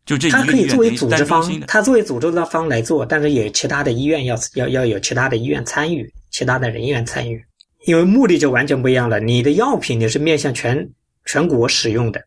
[0.05, 7.41] 就这，他可以作为组织方，他作为组织的方来做，但是也其他的医院要要要有其他的医院参与，其他的人员参与，
[7.87, 9.21] 因为目的就完全不一样了。
[9.21, 10.91] 你的药品你是面向全
[11.25, 12.21] 全国使用的，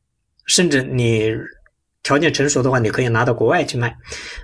[0.46, 1.34] 甚至你。
[2.08, 3.94] 条件成熟的话，你可以拿到国外去卖。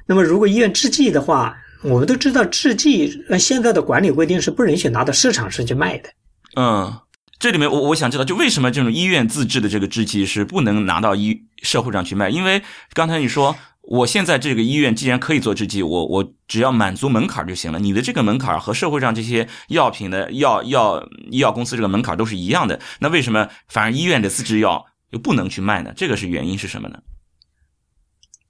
[0.06, 6.10] 那么，如果医院制剂的话，我们都知道制剂按现在的管理规定是不允许拿到市场上去卖的。
[6.58, 6.94] 嗯，
[7.40, 12.30] 这里面我我想知道，就为什么这种医院自制的这个制剂是不能拿到医社会上去卖？
[12.30, 12.62] 因为
[12.92, 17.80] 刚才你说，我现在这个医院既然可以做制剂，我我只要满足门槛就行了。
[17.80, 21.02] 你的这个门槛和社会上这些药品的药药
[21.32, 25.94] 医药公司这个门槛都是一样的，那为什么反而医院的自制药又不能去卖呢？
[25.96, 27.00] 这个是原因是什么呢？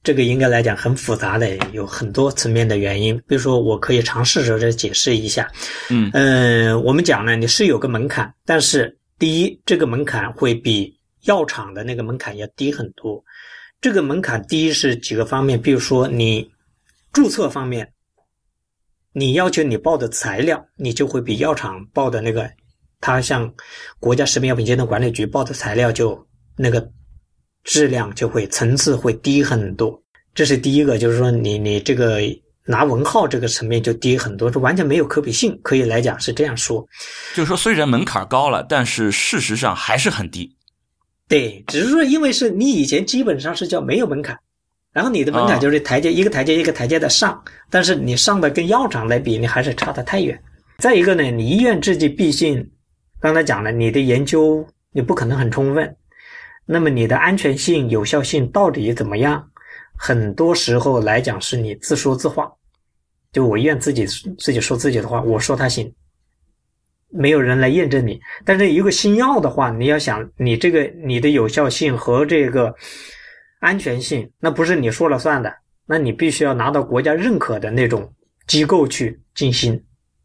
[0.03, 3.17] 这个应该来讲很复杂的，有很多层面的原因。
[3.25, 5.49] 比如说，我可以尝试着解释一下。
[5.89, 13.23] 嗯呃，我们讲呢，你是有个门槛，但是第一，这个门槛会比药厂的那个门槛要低很多。
[13.79, 16.51] 这个门槛低是几个方面，比如说你
[17.13, 17.89] 注册方面，
[19.13, 22.49] 你要求你报的材料，你就会比药厂报的那个，
[22.99, 23.53] 它像
[23.99, 26.27] 国家食品药品监督管理局报的材料就
[26.57, 26.89] 那个
[27.63, 30.01] 质量就会层次会低很多。
[30.35, 32.19] 这是第一个，就是说你你这个
[32.65, 36.85] 拿文号这个层面就低很多，这完全没有可比性，可以来讲是这样说。
[37.35, 40.55] 就是说，虽然门槛高了，但是事实上还是很低。
[41.27, 44.37] 对，只是说因为是你以前基本上是叫没有门槛，
[44.91, 50.41] 然后你的门槛就是台阶、一个台阶一个台阶的上，但是你上的跟药厂来比，你还是差得太远。
[50.79, 52.67] 再一个呢，你医院制剂毕竟
[53.19, 55.95] 刚才讲了，你的研究你不可能很充分，
[56.65, 59.49] 那么你的安全性、有效性到底怎么样？
[59.95, 62.51] 很多时候来讲是你自说自话，
[63.31, 64.05] 就我愿自己
[64.37, 65.93] 自己说自己的话，我说它行，
[67.09, 68.19] 没有人来验证你。
[68.43, 72.73] 但是一个新药的话，你要想你这个你的有效性和这个
[73.59, 75.53] 安全性，那不是你说了算的，
[75.85, 78.11] 那你必须要拿到国家认可的那种
[78.47, 79.81] 机构去进行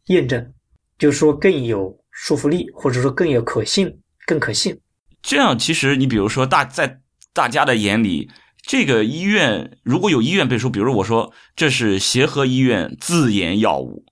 [0.07, 0.53] 验证，
[0.97, 4.77] 就说更有说服力，或者说更有可信、更可信。
[5.21, 7.01] 这样其实你比如说大在
[7.33, 8.29] 大家的眼里。
[8.61, 14.05] 这个医院如果有医院背书，比如我说这是协和医院自研药物，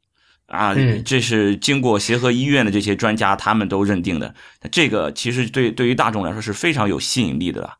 [0.47, 0.73] 啊，
[1.05, 4.33] 这是经过协和医院的这些专家他们都认定的，
[4.71, 7.77] 这个其实对对于大众来说是非常有吸引力的了。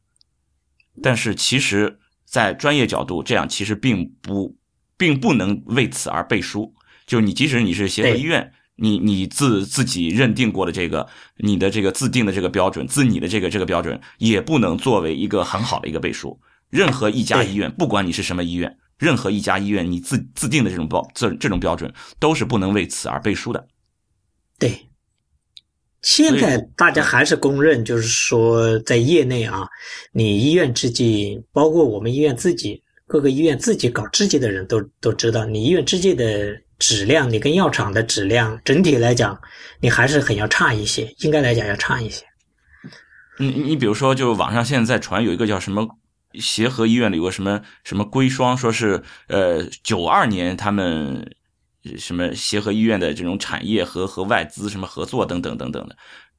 [1.02, 4.56] 但是其实，在专业角度，这样其实并不
[4.98, 6.76] 并不能为此而背书。
[7.08, 11.08] 就你即使你是协和医院，你你自自己认定过的这个
[11.38, 16.40] 你的这个自定的这个标准，自你的这个这个标准，也不能作为一个很好的一个背书。
[16.70, 23.68] 任何一家医院，不管你是什么医院，任何一家医院，你自自定的这种标这这种标准，都是不能为此而背书的。
[24.60, 24.90] 对，
[26.02, 29.68] 现在大家还是公认，就是说在业内啊，
[30.12, 39.40] 你医院制剂，包括我们医院自己，各个医院自己搞制剂的人都都知道，你医院制剂的质量，你跟药厂的质量整体来讲，
[39.82, 42.26] 你还是很要差一些，应该来讲要差一些。
[43.40, 45.88] 你你比如说，就网上现在在传有一个叫什么？
[46.34, 51.34] 协和医院里有个什么什么硅霜，说是呃九二年他们
[51.98, 55.96] 什么协和医院的这种产业和和外资什么合作等等等等的，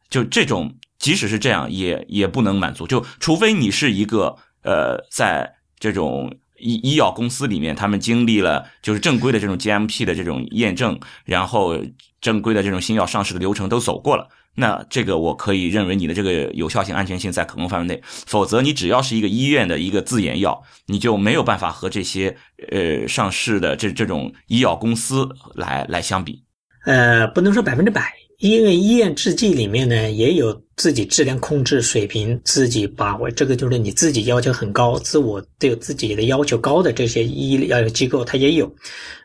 [0.09, 11.79] 就这种即使是这样也也不能满足，就除非你是一个呃在这种医医药公司里面，他们经历了就是正规的这种 GMP 的这种验证，然后
[12.21, 14.29] 正规的这种新药上市的流程都走过了。
[14.55, 22.37] 那这个我可以认为你的这个有效性、安全性在可控范围内，否则你只要是一个医院的一个自研药，你就没有办法和这些
[22.73, 26.43] 呃上市的这这种医药公司来来相比。
[26.87, 28.13] 呃，不能说百分之百。
[28.39, 38.73] 因为医院制剂里面呢，也有自己质量控制水平、自己把握，这个就是你自己要求很高、自我对自己的要求高的这些医疗机构，它也有。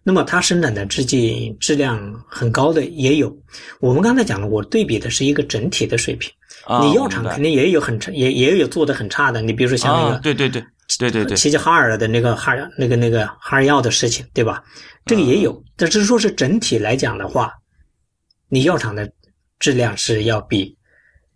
[0.03, 3.31] 那么它生产的制剂质量很高的也有。
[3.79, 6.31] 我们刚才讲了，我对比的是一个整体的水平。
[6.81, 9.43] 你药厂肯定也有很差，也也有做的很差的。
[9.43, 10.63] 你比如说像那个，对对对
[10.97, 14.63] 对对对，齐齐哈尔的那个哈尔那个那个哈尔药的事情，对吧？
[15.05, 17.53] 这个也有，但是说是整体来讲的话。
[18.53, 19.11] 你药厂的
[19.57, 20.77] 质量是要比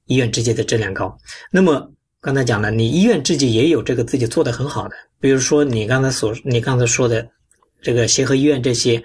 [0.05, 1.17] 医院制剂的质量高。
[1.49, 1.91] 那么
[2.21, 7.27] 刚才讲了，你医院制剂也有这个自己做的很好的，比如说你刚才所你刚才说的
[7.81, 9.03] 这个协和医院这些，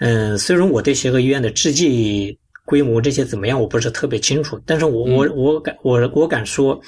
[0.00, 6.78] 嗯，虽然我对协和医院的制剂规模这些怎么样我不是特别清楚，但是我我我敢我我敢说，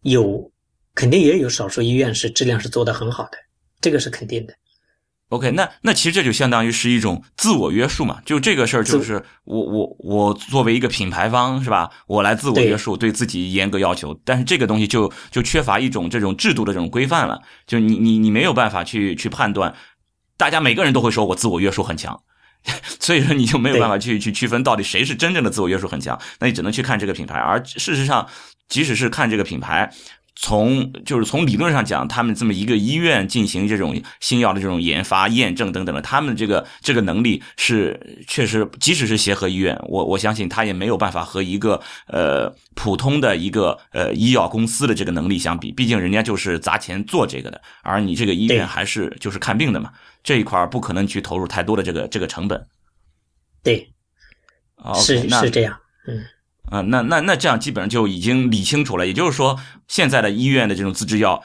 [0.00, 0.50] 有
[0.96, 3.38] 肯定也有少数医院是质量是做的很好的，
[3.80, 4.54] 这个是肯定的。
[5.32, 19.74] OK，那那其实这就相当于是一种自我约束嘛，就这个事儿就是我我我作为一个品牌方是吧，我来自我约束，对自己严格要求，但是这个东西就就缺乏一种这种制度的这种规范了，就你你你没有办法去去判断，
[20.36, 22.20] 大家每个人都会说我自我约束很强，
[23.00, 28.28] 所以说你就没有办法去去区分到底谁是真正的自我约束很强，那你只能去看这个品牌，而事实上，
[28.68, 29.90] 即使是看这个品牌。
[30.34, 45.70] 从就是从理论上讲，他们这么一个医院进行这种新药的这种研发、验证等等的，他们这个这个能力是确实，即使是协和医院，我我相信他也没有办法和一个呃普通的一个呃医药公司的这个能力相比。
[45.70, 49.92] 毕竟人家就是砸钱做这个的，而你这个医院还是就是看病的嘛，
[50.24, 52.66] 这一块不可能去投入太多的这个这个成本。
[53.62, 53.92] 对，
[54.96, 55.78] 是是这样，
[56.08, 56.24] 嗯。
[56.72, 59.06] 啊，那那那这样基本上就已经理清楚了。
[59.06, 61.42] 也就是说，现在的医院的这种自制药，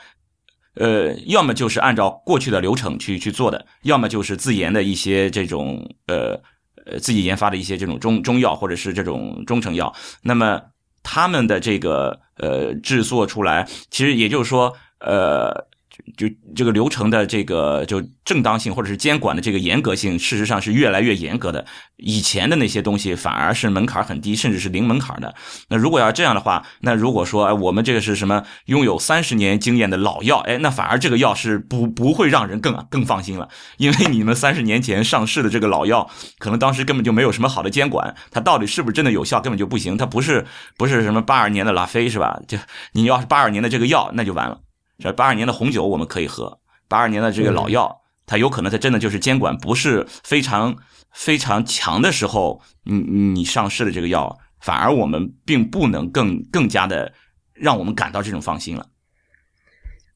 [0.76, 6.40] 呃，要么就是按照过去的流程去去做的，要么就是自研的一些这种呃
[6.86, 9.94] 呃自己研发的一些这种中中药或者是这种中成药。
[10.22, 10.62] 那么
[11.04, 15.67] 他们的这个呃制作出来，其实也就是说呃。
[16.16, 21.66] 就这个流程的这个就正当性或者是监管的这个严格性，事实上是越来越严格的。
[21.98, 25.34] 以前的那些东西反而是门槛很低，甚至是零门槛的。
[25.70, 39.98] 那如果要这样的话，那如果说哎我们这个是什么拥有三十年经验的老药，哎，那反而这个药是不不会让人更更放心了，因为你们三十年前上市的这个老药，可能当时根本就没有什么好的监管，它到底是不是真的有效根本就不行。
[39.98, 40.46] 它不是
[40.78, 42.40] 不是什么八二年的拉菲是吧？
[42.48, 42.58] 就
[42.94, 44.60] 你要是八二年的这个药，那就完了。
[45.00, 47.96] 这八二年的红酒我们可以喝，八二年的这个老药，
[48.26, 50.76] 它有可能它真的就是监管不是非常
[51.14, 57.12] 非常强的时候，你你上市的这个药，反而我们并不能更更加的
[57.54, 58.88] 让我们感到这种放心了。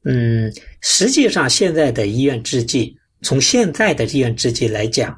[0.03, 0.51] 嗯，
[0.81, 5.15] 实际上现在的医院制剂，从现在的医院制剂来讲，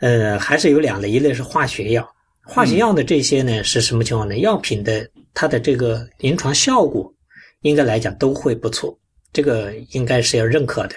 [0.00, 2.04] 呃，还是有两类，一类是化学药，
[2.44, 4.38] 化学药的这些呢是什么情况呢？
[4.38, 7.12] 药品的它的这个临床效果。
[7.68, 8.98] 应该来讲都会不错，
[9.32, 10.94] 这个应该是要认可的。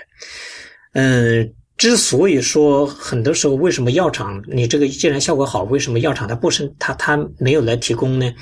[0.94, 8.34] 嗯，之所以说很多时候为什么药厂你这个既然效果好，为什么药厂它不生它它没有来提供呢？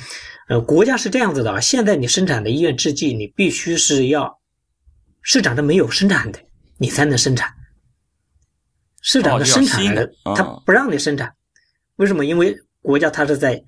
[0.50, 4.40] 呃，国家是这样子的啊，现在你生产的医院制剂，你必须是要
[5.22, 6.40] 市场上没有生产的，
[6.78, 7.54] 你才能生产。
[9.02, 11.34] 市场的生产的，它不让你生产，
[11.98, 12.26] 为什么？
[12.26, 13.64] 因为国家它是在。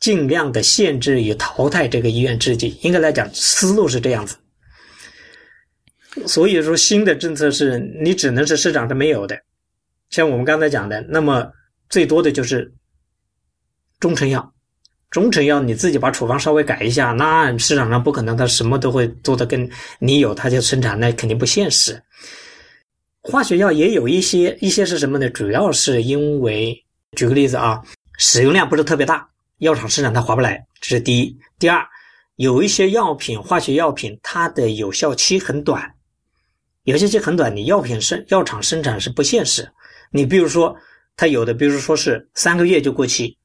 [0.00, 4.36] 尽量的限制与淘汰这个医院制剂，应该来讲思路是这样子。
[6.26, 9.38] 所以说，新的政策是你只能是市场上没有的，
[10.10, 11.50] 像我们刚才讲的，那么
[11.88, 12.72] 最多的就是
[14.00, 14.52] 中成药。
[15.10, 19.68] 中成药你自己把处方稍微改一下，那市场上不可能他什么都会做的跟
[19.98, 22.02] 你有他就生产，那肯定不现实。
[23.22, 25.30] 化学药也有一些，一些是什么呢？
[25.30, 26.84] 主要是因为，
[27.16, 27.82] 举个例子啊，
[28.18, 29.28] 使用量不是特别大。
[29.58, 31.36] 药厂生产它划不来，这是第一。
[31.58, 31.84] 第二，
[32.36, 35.94] 有一些药品，化学药品，它的有效期很短，
[36.84, 39.68] 有效期很短，你药品生药厂生产是不现实。
[40.12, 40.76] 你比如说，
[41.16, 43.36] 它有的，比如说是三个月就过期，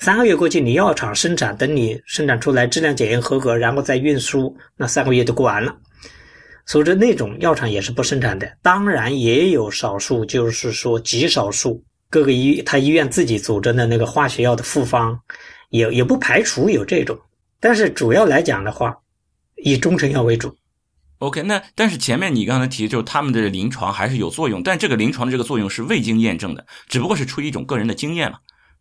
[0.00, 5.76] 三个月过期，你药厂生产，等你生产出来质量检验合格，然后再运输，那三个月就过完了。
[6.64, 8.50] 所以说那种药厂也是不生产的。
[8.62, 11.84] 当然也有少数，就是说极少数。
[12.08, 15.20] 各个医他医院自己组织的那个化学药的复方，
[15.70, 17.18] 也也不排除有这种，
[17.58, 18.96] 但是主要来讲的话，
[19.56, 20.56] 以中成药为主。
[21.18, 28.38] OK，那但是前面你刚才提，就是他们的临床还是有作用，但这个临床的这个作用是未经验证的，只不过是出于一种个人的经验嘛。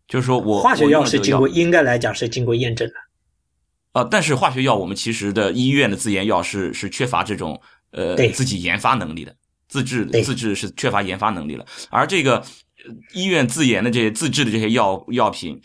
[0.07, 2.93] 就是说我化学药是经过应该来讲是经过验证的。
[3.93, 7.59] 啊，但是化学药我们其实的医院的自研药是是缺乏这种
[7.91, 9.33] 呃自己研发能力的，
[9.67, 12.43] 自制自制是缺乏研发能力了，而这个。
[13.13, 15.61] 医院自研的这些自制的这些药药品，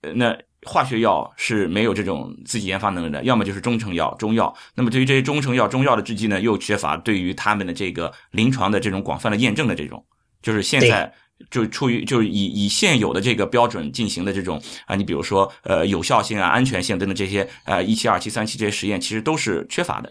[0.00, 0.36] 呃，那
[0.66, 4.54] 化学药是没有这种自己研发能力的，要么就是中成药、中药。
[4.74, 10.02] 那么对于这些中成药、中药的制剂呢，又缺乏对于他们的这个临床的这种广泛的验证的这种，
[10.40, 11.12] 就是现在
[11.50, 20.10] 就出于就是以以现有的这个标准进行的这种啊，你比如说呃有效性啊、安全性等等这些呃一期、二期、三期这些实验，其实都是缺乏的。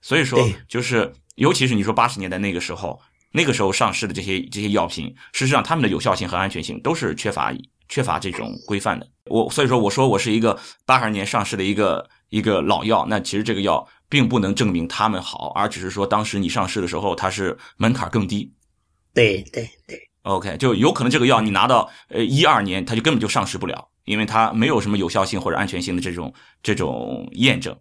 [0.00, 2.98] 所以说，就是尤其是你说八十年代那个时候。
[3.32, 7.52] 那个时候上市的这些这些药品，事实上它们的有效性和安全性都是缺乏
[7.88, 9.06] 缺乏这种规范的。
[9.26, 18.52] 我所以说我说我是一个八二年上市的一个一个老药，那其实这个药并不能证明它们好，而只是说当时你上市的时候它是门槛更低。
[19.14, 27.76] 对对对，OK，就有可能这个药你拿到呃一二年，它就根本就上市不了，因为它没有什么有效性或者安全性的这种这种验证，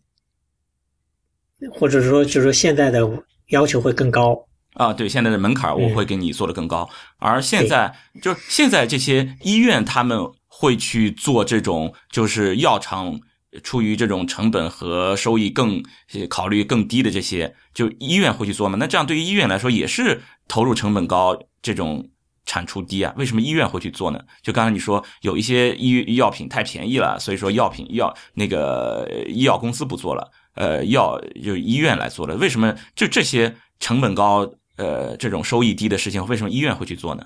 [1.71, 3.01] 或者说就是说现在的
[3.47, 4.48] 要求会更高。
[4.75, 13.19] 啊，对，现在的门槛我会给你做的更高，而现在就是现在这些医院他们会去做这种，就是药厂
[13.63, 15.83] 出于这种成本和收益更
[16.29, 18.77] 考虑更低的这些，就医院会去做吗？
[18.79, 22.07] 那这样对于医院来说也是投入成本高，这种
[22.45, 23.13] 产出低啊？
[23.17, 24.21] 为什么医院会去做呢？
[24.43, 34.49] 就刚才你说有一些医药品太便宜了，所以说药品药那个医药公司不做了，呃，药就医院来做了，为什么就这些成本高？
[34.79, 37.23] 呃，这种收益低的事情，为什么医院会去做呢？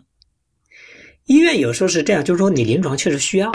[1.26, 3.50] 医院有时候是这样，就是说你临床确实需要，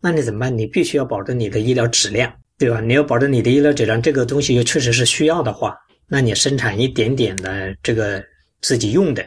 [0.00, 0.56] 那你怎么办？
[0.56, 2.80] 你必须要保证你的医疗质量，对吧？
[2.80, 5.74] 你要保证你的医疗质量，这个东西又确实是需要的话，
[6.06, 8.22] 那你生产一点点的这个
[8.60, 9.24] 自己用的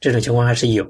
[0.00, 0.84] 这种情况还是有，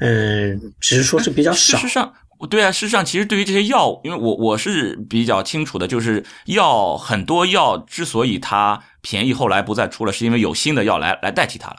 [0.00, 1.78] 嗯，只是说是比较少。
[1.78, 2.12] 事实上，
[2.50, 11.76] 对啊，事实上，其实对于这些药，因为我我是比较清楚的，就是药很多药之所以它便宜，后来不再出了，是因为有新的药来来代替它了。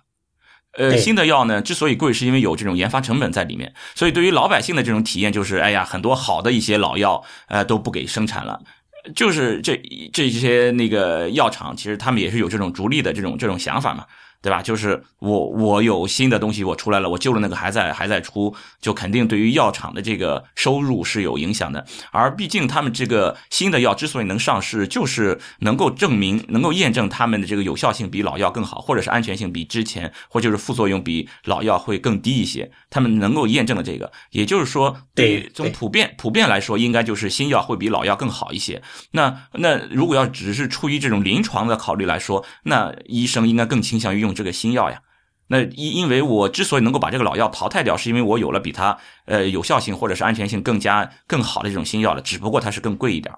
[0.78, 3.74] 呃，新的药呢，之所以贵，是因为有这种研发成本在里面。
[3.94, 8.60] 所以对于老百姓的这种体验，就是哎呀，很多好的一些老药，呃，都不给生产了。
[9.16, 9.80] 就是这
[10.12, 14.06] 这些那个药厂，其实他们也是有这种逐利的这种这种想法嘛。
[14.46, 14.62] 对吧？
[14.62, 21.84] 就是我我有新的东西我出来了，我救了那个还在还在出，就肯定对于药厂的这个收入是有影响的。
[22.12, 32.72] 而毕竟他们这个新的药之所以能上市，就是能够证明、能够验证他们的这个有效性比老药更好，或者是安全性比之前，或就是副作用比老药会更低一些。
[32.92, 38.80] 他们能够验证了这个，也就是说，对从普遍普遍来说，应该就是新药会比老药更好一些。
[39.10, 44.35] 那那如果要只是出于这种临床的考虑来说，那医生应该更倾向于用。
[44.36, 45.02] 这个新药呀，
[45.48, 53.34] 那因因为我之所以能够把这个老药淘汰掉，是因为我有了比它呃有效性或者是安全性更加更好的这种新药了，只不过它是更贵一点。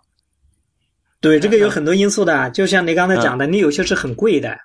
[1.19, 4.57] 对，这个有很多因素的，就像你刚才讲的，你有些是很贵的，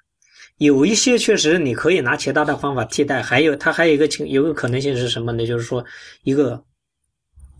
[0.58, 5.46] 有一些确实你可以拿其他的方法替代，还有它还有一个情有个可能性是什么呢？
[5.46, 5.84] 就是说
[6.22, 6.62] 一个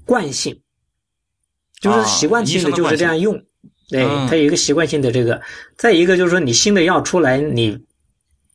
[0.04, 0.60] 惯性，
[1.80, 3.42] 就是习惯性的就是这样用，
[3.88, 5.40] 对，它有一个习惯性的这个。
[5.76, 7.78] 再一个就是说你新的药出来，你。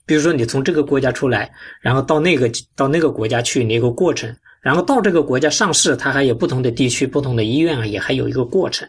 [0.08, 1.52] 比如说，你从这个国家出来，
[1.82, 8.88] 然后到那个到那个国家去，那个过程，然后到这个国家上市，它还有不同的地区、不同的医院啊，也还有一个过程，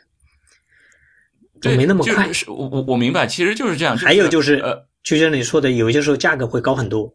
[1.61, 2.31] 就没那么快。
[2.47, 3.97] 我我我明白，其实就是这样。
[3.99, 7.13] 还有就是，呃，就像你说的，有些时候价格会高很多。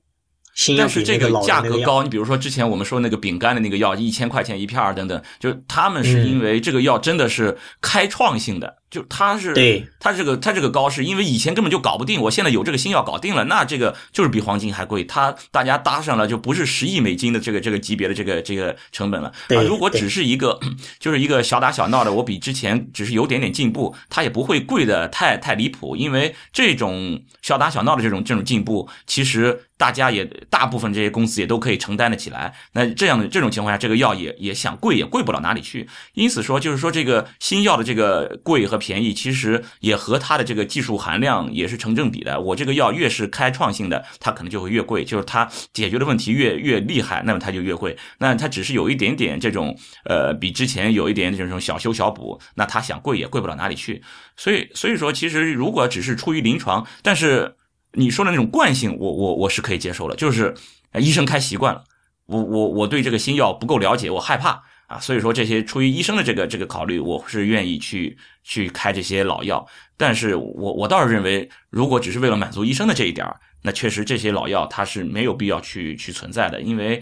[0.78, 8.76] 但是这个价格高，你比如说之前我们说那个饼干的那个药，一千块钱一片儿等等，就他们是因为这个药真的是开创性的。
[8.94, 15.04] 就它是，对它这个它这个高是因为以前根本就搞不定，我现在有这个新药搞定了，那这个就是比黄金还贵。
[15.04, 19.30] 它大家搭上了就不是十亿美金的这个这个级别的这个这个成本了。
[19.50, 20.60] 啊，如果只是一个
[21.00, 25.96] 就是一个小打小闹的，我比之前只是有点点进步，它也不会贵的太太离谱。
[25.96, 32.54] 因为这种小打小闹的这种这种进步，其实大家也大部分这些公司也都可以承担得起来。
[32.74, 35.90] 那这样的这种情况下，这个药也也想贵也贵不了哪里去。
[36.14, 38.83] 因此说，就是说这个新药的这个贵和。
[38.84, 42.42] 便宜其实也和它的这个技术含量也是成正比的。
[42.42, 45.06] 我这个药越是开创性的，它可能就会越贵。
[45.06, 47.96] 就是它解决的问题越越厉害，那么它就越贵。
[48.18, 49.74] 那它只是有一点点这种
[50.04, 54.02] 呃，比之前有一点这种小修小补，那它想贵也贵不了哪里去。
[54.36, 57.56] 所以所以说，其实如果只是出于临床，但是
[57.94, 60.16] 你说的那种惯性，我我我是可以接受的。
[60.18, 60.54] 就是
[61.00, 61.84] 医生开习惯了，
[62.26, 64.64] 我我我对这个新药不够了解，我害怕。
[64.88, 69.66] 啊，所以说这些出于医生的这个这个考虑，我是愿意去去开这些老药。
[69.96, 73.26] 但是我我倒是认为，如果只是为了满足医生的这一点
[73.62, 77.02] 那确实这些老药它是没有必要去去存在的，因为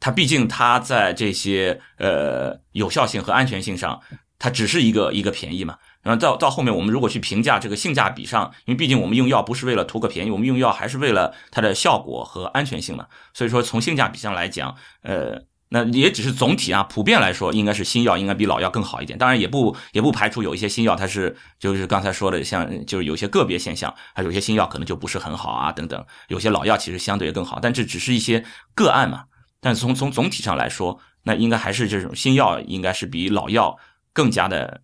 [0.00, 4.00] 它毕竟它在这些呃有效性和安全性上，
[4.38, 5.78] 它只是一个一个便宜嘛。
[6.02, 13.06] 然后到到后面我们如果去评价这个性价比上，因为毕竟我们用药不是为了图个便宜，我们用药还是为了它的效果和安全性嘛。
[13.32, 15.44] 所以说从性价比上来讲，呃。
[15.74, 19.18] 那也只是总体啊，普遍来说，应该是新药应该比老药更好一点。
[19.18, 26.06] 当然，也不也不排除有一些新药它是就是刚才说的，像就是有些个别现象，还有些新药可能就不是很好啊等等。
[26.28, 28.44] 有些老药其实相对更好，但这只是一些
[28.76, 29.24] 个案嘛。
[29.60, 33.76] 但从从总体上来说，那应该还是这种新药应该是比老药
[34.12, 34.80] 更加的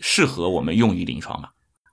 [0.00, 1.51] 适合我们用于临床吧。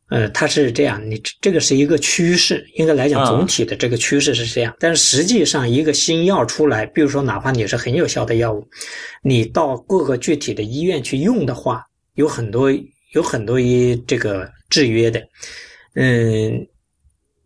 [0.10, 4.76] 呃，它是这样，你这个是一个趋势，应该来讲总体的这个趋势是这样。
[4.80, 8.68] 但是实际上，一个新药出来，比如说哪怕你是很有效的药物，
[9.22, 11.86] 你到各个具体的医院去用的话，
[12.16, 12.72] 有很多
[13.14, 15.22] 有很多一这个制约的。
[15.94, 16.68] 嗯，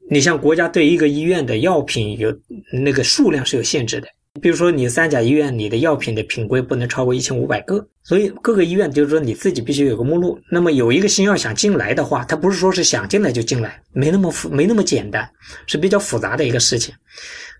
[0.09, 2.33] 你像国家对一个医院的药品有
[2.71, 4.07] 那个数量是有限制的。
[4.41, 10.39] 比如说，你三甲医院，你的药品的品规不能超过一千五百个，所以各个医院就是说你自己必须有个目录。
[10.49, 15.29] 那么有一个新药想进来的话，它不是说是想进来就进来，没那么复没那么简单，
[15.67, 16.95] 是比较复杂的一个事情。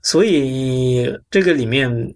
[0.01, 2.15] 所以这个里面，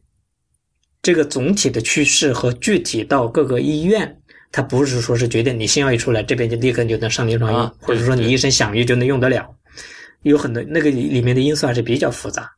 [1.04, 4.18] 这个总体的趋势和具体到各个医院，
[4.52, 9.48] 它不是说是决定你新药一出来，这边就立刻就能上临床用，或者说你医生想用就能用得了，
[10.24, 12.50] 有很多那个里面的因素还是比较复杂。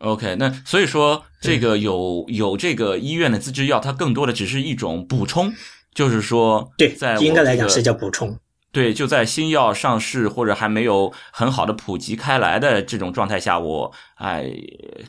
[0.00, 5.52] OK，那所以说这个有有这个医院的自制药，它更多的只是一种补充，
[5.94, 8.38] 就是说，对，在应该来讲是叫补充。
[8.72, 14.50] 对，就在新药上市或者还没有很好的普及开来的这种状态下，我哎，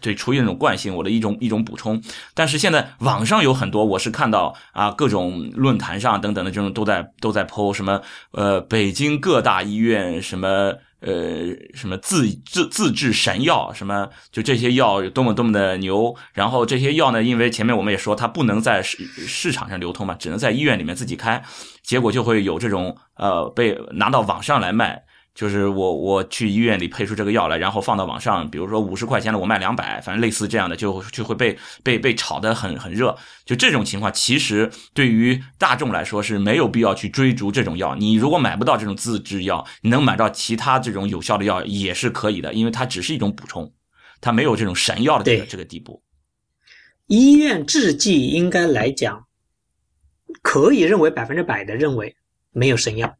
[0.02, 2.02] 对，出于那种惯性，我的一种一种补充。
[2.34, 10.74] 但是现在网上有很多，我是看到啊，各种论坛上等等的这种都在都在剖什么呃，北京各大医院什么。
[11.02, 16.16] 呃什么自自自制神药，什么就这些药有多么多么的牛。
[16.34, 21.44] 然后这些药呢，因为前面我们也说它不能在市市场上流通嘛，只能在医院里面自己开，
[21.84, 25.04] 结果就会有这种呃被拿到网上来卖。
[25.34, 33.18] 就是我我去医院里配出这个药来，然后放到网上，比如说五十块钱的我卖两百，反正类似这样的就就会被被被炒得很很热。
[33.46, 37.96] 就这种情况，其实对于大众来说是没有必要去追逐这种药。
[37.96, 43.74] 你如果买不到这种自制药，你能买到其他这种有效的药也是可以的，因为它只是一种补充，
[44.20, 46.04] 它没有这种神药的这个这个地步。
[47.08, 49.26] 医院制剂应该来讲，
[50.42, 52.18] 可以认为百分之百的认为
[52.52, 53.16] 没有神药。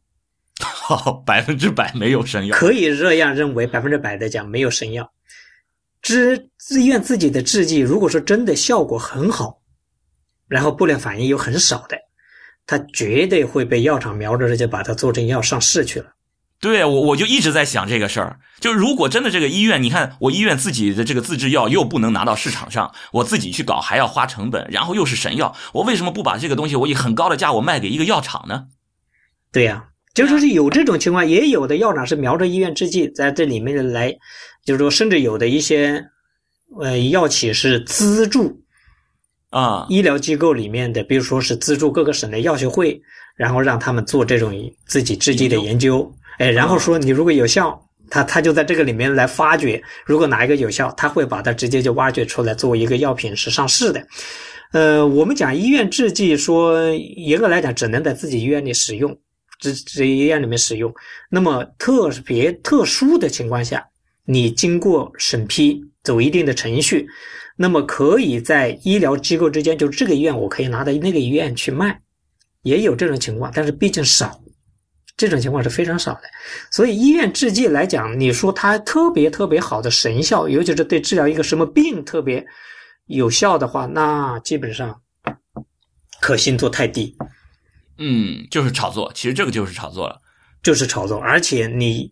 [0.96, 5.12] 好， 百分之百没有神药，可以这样认为，百分之百的讲没有神药。
[6.00, 9.60] 治自愿自己的制剂，如果说真的效果很好，
[10.48, 11.96] 然后不良反应又很少的，
[12.66, 16.06] 它绝对会被药厂瞄着着就把它做成药上市去了。
[16.58, 28.66] 对我我就一直在想这个事儿，就如果真的这个医院，你看我医院自己的这个自制药又不能拿到市场上，我自己去搞还要花成本，然后又是神药，我为什么不把这个东西我以很高的价我卖给一个药厂呢？
[29.52, 29.90] 对呀。
[30.14, 34.14] 就是是有这种情况，也有的药厂是瞄着医院制剂在这里面来，
[34.64, 36.04] 就是说，甚至有的一些
[36.78, 38.60] 呃药企是资助
[39.48, 43.00] 啊医疗机构里面的，比如说是资助各个省的药学会，
[43.36, 44.52] 然后让他们做这种
[44.86, 54.06] 自己制剂的研究，哎，然后说你如果有效，他他就在这个里面来发掘，如果哪一个有效，他会把它直接就挖掘出来作为一个药品是上市的。
[54.72, 59.16] 呃，我们讲医院制剂，说严格来讲只能在自己医院里使用。
[59.62, 60.92] 这这医院里面使用，
[61.30, 63.86] 那么特别特殊的情况下，
[64.24, 67.06] 你经过审批，走一定的程序，
[67.56, 72.00] 那么可以在医疗机构之间，就这个医院我可以拿到那个医院去卖，
[72.62, 74.42] 也有这种情况，但是毕竟少，
[75.16, 76.22] 这种情况是非常少的。
[76.72, 82.44] 所以医院制剂来讲，你说它特别特别好的神效，尤其是对治疗一个什么病特别
[83.06, 85.00] 有效的话，那基本上
[86.20, 87.16] 可信度太低。
[88.04, 90.20] 嗯，就是炒作，其实这个就是炒作了，
[90.60, 91.18] 就是炒作。
[91.18, 92.10] 而且你，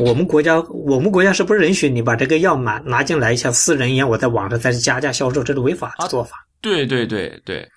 [0.00, 6.46] 我们国家，我们国家是不允许你把这个药拿拿进来，像私人一样，我在网上再加价销售，这是违法的做法。
[6.60, 7.68] 对对对对，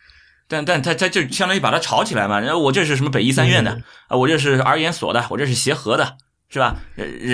[0.48, 2.40] 但但他他就相当于把它炒起来嘛。
[2.40, 6.18] 然后我这是什么北医三院的啊，我这是儿研所的，我这是协和的。
[6.54, 6.76] 是吧？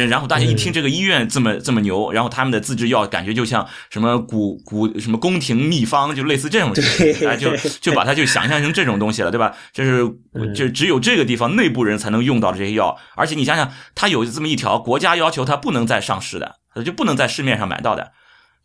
[0.07, 6.70] 然后大家一听这个医院这么这么牛，然后他们的自制药感觉就像什么古古什么宫廷秘方，就类似这种，
[7.28, 9.53] 啊，就就把它就想象成这种东西了，对吧？
[9.74, 10.09] 就是
[10.55, 16.55] 就只有这个地方内部人才能用到的这些药，而且你想想，它有这么一条国家要求，它不能再上市的，
[16.86, 18.13] 就不能在市面上买到的。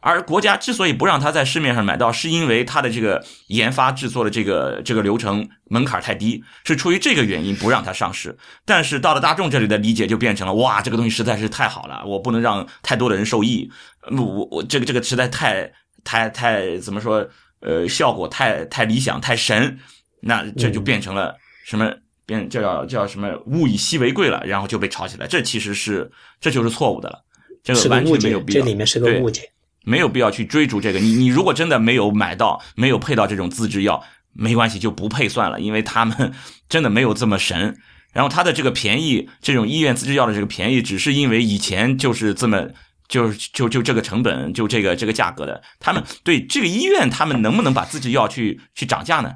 [0.05, 8.37] 而国家之所以不让它在市面上买到，是因为它的这个研发制作的这个这个流程门槛太低，是出于这个原因不让它上市。
[8.67, 13.71] 但是到了大众这里的理解就变成了：哇，这个东西实在是太好了，我不能让太多的人受益。
[14.11, 15.73] 我我这个这个实在太
[16.05, 17.27] 太太怎么说？
[17.61, 19.79] 呃，效果太太理想，太神，
[20.21, 21.35] 那这就变成了
[21.65, 21.91] 什么？
[22.27, 23.35] 变叫叫什么？
[23.47, 25.27] 物以稀为贵了，然后就被炒起来。
[25.27, 27.25] 这其实是这就是错误的了，
[27.63, 28.61] 这个完全没有必要。
[28.61, 29.51] 这里面是个误解。
[29.85, 36.32] 没有必要去追逐这个，你你如果真的没有买到，没有配到这种自制药，没关系，就不配算了，因为他们
[36.68, 37.78] 真的没有这么神。
[38.12, 42.70] 然后他的这个便宜，这种医院自制药的这个便宜，只是因为以前就是这么，
[43.09, 45.62] 就是就就这个成本，就这个这个价格的。
[45.80, 49.32] 他们对这个医院，他们能不能把自制药去去涨价呢？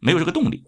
[0.00, 0.62] 没有这个动力。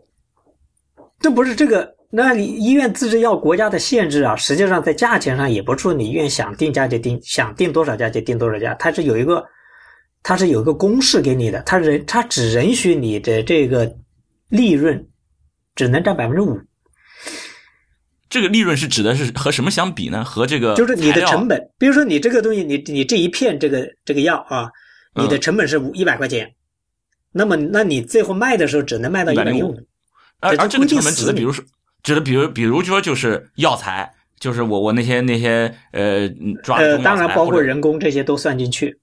[1.21, 2.02] 这不是这个。
[2.15, 9.43] 那你医院自制药国家的限制啊，实际上在价钱上也不是你医院想定价就定，想定多少价就定多少价，它是有一个，
[10.23, 13.91] 它是有一个公式给你的，它人它只允许你的这个
[14.51, 15.09] 利润
[15.75, 16.61] 只能占百分之五。
[18.29, 20.23] 这个利润是指的是和什么相比呢？
[20.23, 24.71] 和这个就是你的成本，比如说你这个东西，你你这一片这个这个药啊，
[25.15, 26.53] 你的成本是五一百块钱，
[27.33, 29.75] 那么那你最后卖的时候只能卖到一百零五，
[30.41, 31.65] 而而这个成本指的，比如说。
[32.03, 36.29] 指的比如，比如说就是药材，就是我我那些那些呃
[36.63, 38.99] 抓呃，当然包括人工这些都算进去，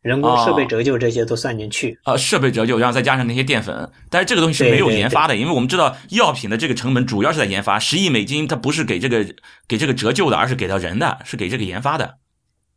[0.00, 1.98] 人工设备折旧这些都算进去。
[2.04, 9.26] 啊，设备折旧，然后再加上那些淀粉，但是这个东西是没有研发的，因为我们知道药品的这个成本主要是在研发，十亿美金它不是给这个
[9.68, 12.16] 给这个折旧的，而是给到人的，是给这个研发的。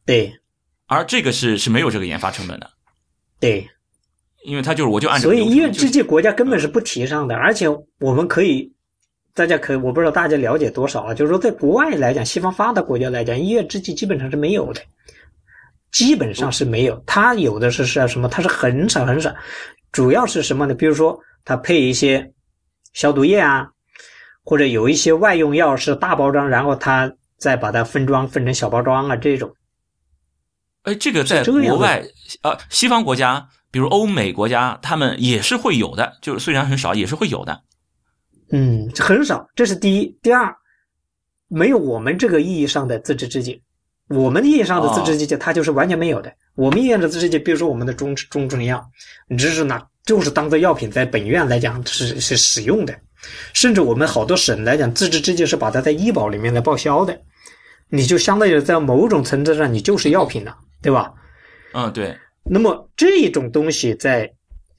[0.05, 0.34] 对，
[0.88, 2.70] 而这个是是没有这个研发成本的。
[3.39, 3.66] 对，
[4.43, 7.70] 因为它就是我就按所以医院制剂国家根本是不提倡的，而且
[8.01, 8.74] 我们可以。
[9.36, 11.13] 大家可我不知道大家了解多少啊？
[11.13, 14.81] 就是说，在国外来讲，西方发达国家来讲，医院制剂基本上是没有的，
[15.91, 17.01] 基本上是没有。
[17.07, 18.27] 它有的是是什么？
[18.27, 19.34] 它是很少很少，
[19.91, 20.75] 主要是什么呢？
[20.75, 22.31] 比如说，它配一些
[22.93, 23.67] 消毒液啊，
[24.43, 29.51] 或者有一些外用药是大包装，然后它再把它分装分成小包装啊这种。
[30.84, 32.03] 哎，这个在国外
[32.43, 37.61] 啊，西方国家，比如欧美国家，他们也是会有的，就是虽然很少，也是会有的。
[38.51, 40.17] 嗯，很少，这是第一。
[40.21, 40.55] 第二，
[41.47, 43.59] 没有我们这个意义上的自知之明。
[44.09, 46.33] 我们意义上的自知之明，它就是完全没有的。
[46.55, 48.83] 我们意义上的自知之明，比如说我们的中中成药，
[49.27, 52.93] 你只是拿就是当做药品在本院来讲是是使用的，
[53.53, 57.19] 甚至我们好多省来讲，自知之明是把它在医保里面来报销的，
[57.89, 60.57] 你就相当于在某种层次上你就是药品了。
[60.83, 61.13] 对吧？
[61.73, 62.13] 嗯，对。
[62.43, 64.29] 那么这种东西在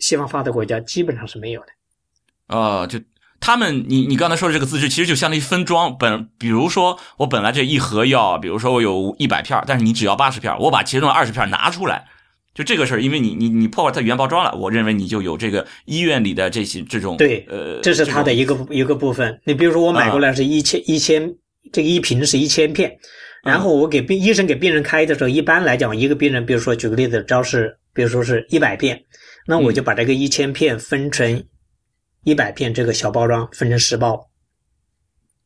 [0.01, 2.55] 西方发达国家基本上是没有的。
[2.55, 3.01] 啊，就
[3.45, 5.95] 他们，你你刚才说的这个自制，其实就相当于分装。
[5.99, 12.07] 本比如说，我本来这一盒药，比如说我有一百片，但是你只要八十片，我把其中的二十片拿出来，
[12.55, 19.39] 就这个事儿，因为你你你破坏它原包装了，我认为你就有这个医院里的这些这种对，呃，这是它的一个一个部分。
[19.45, 21.31] 你比如说，我买过来是一千一千，
[21.71, 22.97] 这个一瓶是一千片。
[23.43, 28.99] 然后我给病医生给病人开的时候，一般来讲，一个病人，比如说举个例子，只要是比如说是一百片，
[29.47, 31.45] 那我就把这个一千片分成
[32.25, 34.29] 一百片这个小包装，分成十包。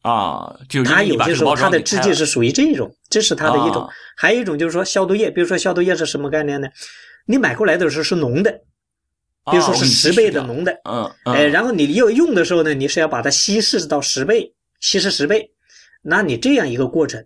[0.02, 3.86] 啊，就它有些时候它的制剂是属于这种，这是它的一种。
[4.16, 6.68] 还有一种就是说消毒液，比如说消毒液是什么概念呢？
[7.26, 8.50] 你买过来的时候是浓的，
[9.50, 15.50] 比如说是十倍的浓的，嗯，哎，然后你要用的时候呢，你是要把它稀释到十倍，稀释十倍，
[16.00, 17.22] 那你这样一个过程。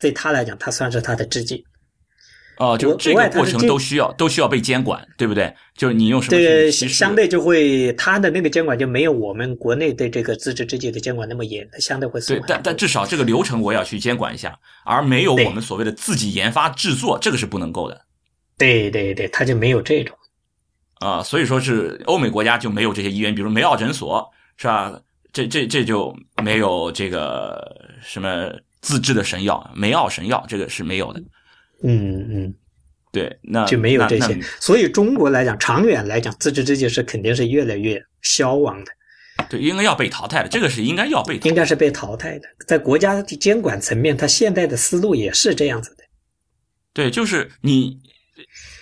[0.00, 1.64] 对他来讲，它算是它的制剂。
[2.58, 5.52] 哦，就这个过程都需要都需要被监管，对不对？
[5.76, 6.36] 就是你用什么？
[6.36, 18.00] 对，相对就会他的那个监管就没有我们国内对这个自制制剂的监管那么严，它相对会对，但但至少这个流程我要去监管一下，而没有我们所谓的自己研发制作，这个是不能够的。
[18.56, 20.16] 对对对，他就没有这种。
[21.00, 24.24] 啊，所以说是欧美国家就没有这些医院，比如梅奥诊所，
[24.56, 25.00] 是吧？
[25.32, 27.60] 这这这就没有这个
[28.02, 28.50] 什么。
[28.84, 31.18] 自制的神药，梅奥神药，这个是没有的。
[31.18, 31.24] 嗯
[31.82, 32.54] 嗯嗯，
[33.12, 34.38] 对，那就没有这些。
[34.60, 38.92] 所以中国来讲，长远来讲，自制这件事肯定是越来越消亡的。
[39.48, 42.48] 对，应该要被淘汰的，这个是应该要被应该是被淘汰的。
[42.66, 46.04] 在国家的监管层面，它现在的思路也是这样子的。
[46.92, 47.98] 对，就是你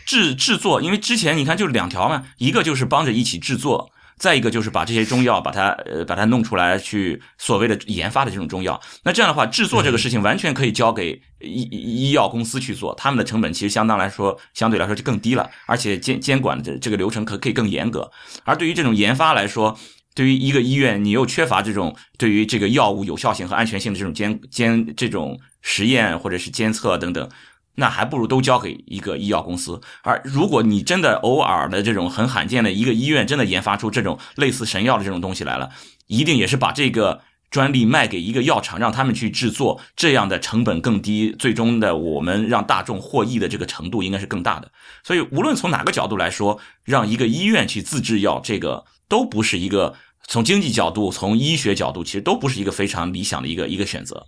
[0.07, 3.91] 制制作，因为之前你看就是两条嘛，一个就是帮着一起制作。
[4.23, 18.09] 再一个就是把这些中药把它呃把它弄出来去所谓的研发的这种中药，那这样的话制作这个事情完全可以交给医医药公司去做，他们的成本其实相当来说相对来说就更低了，而且监监管的这个流程可可以更严格。
[18.45, 19.77] 而对于这种研发来说，
[20.15, 27.29] 对于一个医院你又缺乏这种对于这个药物有效性和安全性的这种监监这种实验或者是监测等等。
[27.75, 29.81] 那还不如都交给一个医药公司。
[30.03, 35.71] 而如果你真的偶尔的这种很罕见的一个医院真的研发出这种类似神药的这种东西来了，
[36.07, 44.71] 一定也是把这个专利卖给一个药厂，让他们去制作，这样的成本更低，最终的我们让大众获益的这个程度应该是更大的。
[45.05, 49.95] 所以无论从哪个角度来说，让一个医院去自制药，这个都不是一个
[50.27, 54.27] 从经济角度、从医学角度，其实都不是一个非常理想的一个一个选择。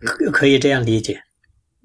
[0.00, 1.22] 可可以这样理解。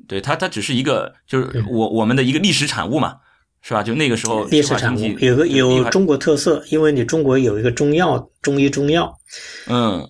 [0.05, 3.15] 对它，它只是一个，就是我我们的一个历史产物嘛，
[3.61, 3.81] 是吧？
[3.81, 9.17] 就那个时候，历史产物有个有中国特色，因为你中国有一个中药，中医中药，
[9.67, 10.05] 嗯，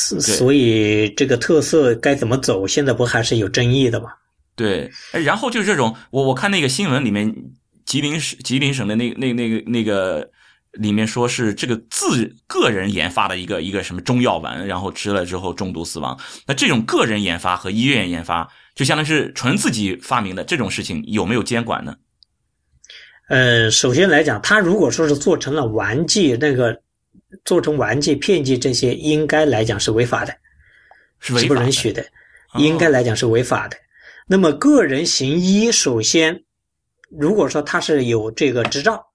[0.00, 4.08] 所以这个特色该怎么走，现在不还是有争议的吗？
[4.54, 7.30] 对，哎，然后就是这种，我我看那个新闻里面，
[7.84, 10.30] 吉林省吉林省的那那那个那个
[10.72, 16.18] 里面说是这个自个人研发的一个一个什么中药丸，然后吃了之后中毒死亡。
[16.46, 18.48] 那这种个人研发和医院研发。
[18.76, 21.96] 就相当于是纯自己发明的这种事情有没有监管呢？
[23.28, 26.82] 呃，首先来讲，他如果说是做成了玩具，那个
[27.44, 30.36] 做成玩具、片剂这些，应该来讲是违法的，
[31.18, 32.06] 是违不允许的，
[32.58, 33.76] 应该来讲是违法的。
[34.28, 36.44] 那么个人行医，首先
[37.10, 39.06] 如果说他是有这个执照。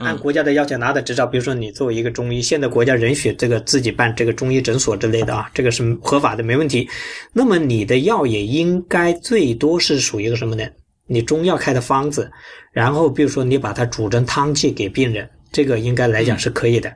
[0.00, 6.88] 按国家的要求拿的执照，比如说你作为一个中医，现在国家允许这个自己办这个中医诊所之类的啊，这个是合法的，没问题。
[7.34, 10.64] 那么你的药也应该最多是属于一个什么呢？
[11.06, 12.30] 你中药开的方子，
[12.72, 16.90] 然后比如说你把它煮成汤剂给病人，这个应该来讲是可以的。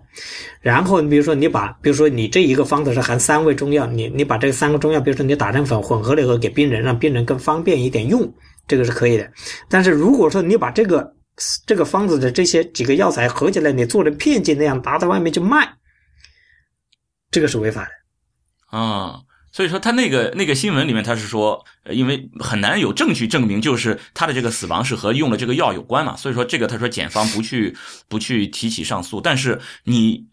[0.63, 8.33] 然后你比如说你把，比如说你这一个方子是含三味中药，你你把这三个中药，比如说你打成粉混合了以后给病人，让病人更方便一点用，
[8.67, 9.31] 这个是可以的。
[9.69, 11.13] 但是如果说你把这个
[11.67, 15.77] 这个方子的这些几个药材合起来，你做成片剂那样拿到外面去卖，
[17.31, 19.21] 这个是违法的啊。
[19.51, 26.17] 所以说他那个那个新闻里面他是说，因为很难有证据证明就是他的这个死亡是和用了这个药有关嘛。
[26.17, 27.77] 所以说这个他说检方不去
[28.09, 30.27] 不去提起上诉，但是你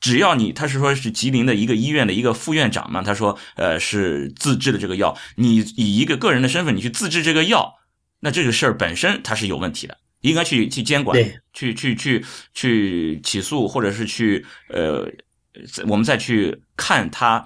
[0.00, 7.77] 只要你他是说是吉林的一个医院的一个副院长嘛，他说呃是自制的这个药，你以一个个人的身份你去自制这个药，
[8.20, 11.18] 那这个事儿本身它是有问题的，应该去去监管，
[11.52, 15.10] 去去去去起诉，或者是去呃，
[15.86, 17.44] 我们再去看他。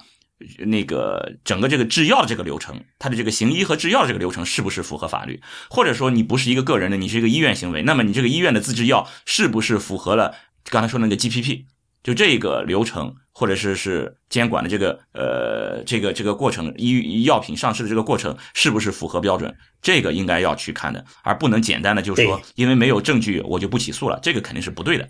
[0.67, 5.41] 那个整个这个制药的这个流程，它的这个行医和制药这个流程是不是符合法律？
[5.71, 11.67] 或者说你不是一个个人的，你是一个医院行为，那么你这个医院的自制药是不是符合了刚才说那个 GPP？
[12.03, 19.55] 就这个流程，或者是是监管的这个呃这个这个过程，医药品上市的这个过程是不是符合标准？
[19.81, 25.09] 这个应该要去看的，而不能简单的就说因为没有证据我就不起诉了，这个肯定是不对的。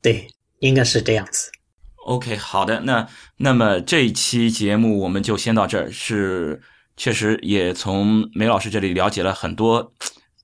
[0.00, 0.26] 对，
[0.60, 1.50] 应该是这样子。
[2.06, 3.08] OK，好的，那
[3.38, 5.90] 那么这一期节目我们就先到这儿。
[5.90, 6.60] 是，
[6.96, 9.92] 确实也从梅老师这里了解了很多。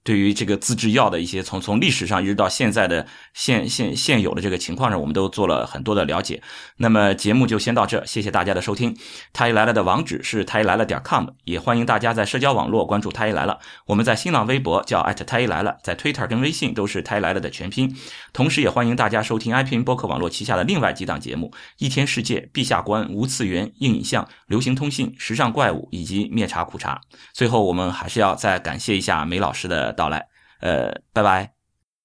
[0.02, 6.42] 对于这个自制药的一些从从历史上一直到现在的现现现有的这个情况上，我们都做了很多的了解。
[6.76, 8.96] 那么节目就先到这，谢谢大家的收听。
[9.32, 13.58] 太医来了的网址是太医来了点 com，也欢迎大家在社交网络关注太医来了。
[13.86, 17.94] 我们在新浪微博叫艾特太医来了，在 Twitter 跟微信都是太医来了的全拼。
[18.32, 27.00] 同时也欢迎大家收听 iPn 播客网络旗下的另外几档节目：一天世界、陛下观、无次元、硬影像、流行通信、时尚怪物以及灭茶苦茶。
[27.34, 30.26] 最后，我们还是要再感谢一下梅老师的到来，
[30.60, 31.59] 呃，拜拜。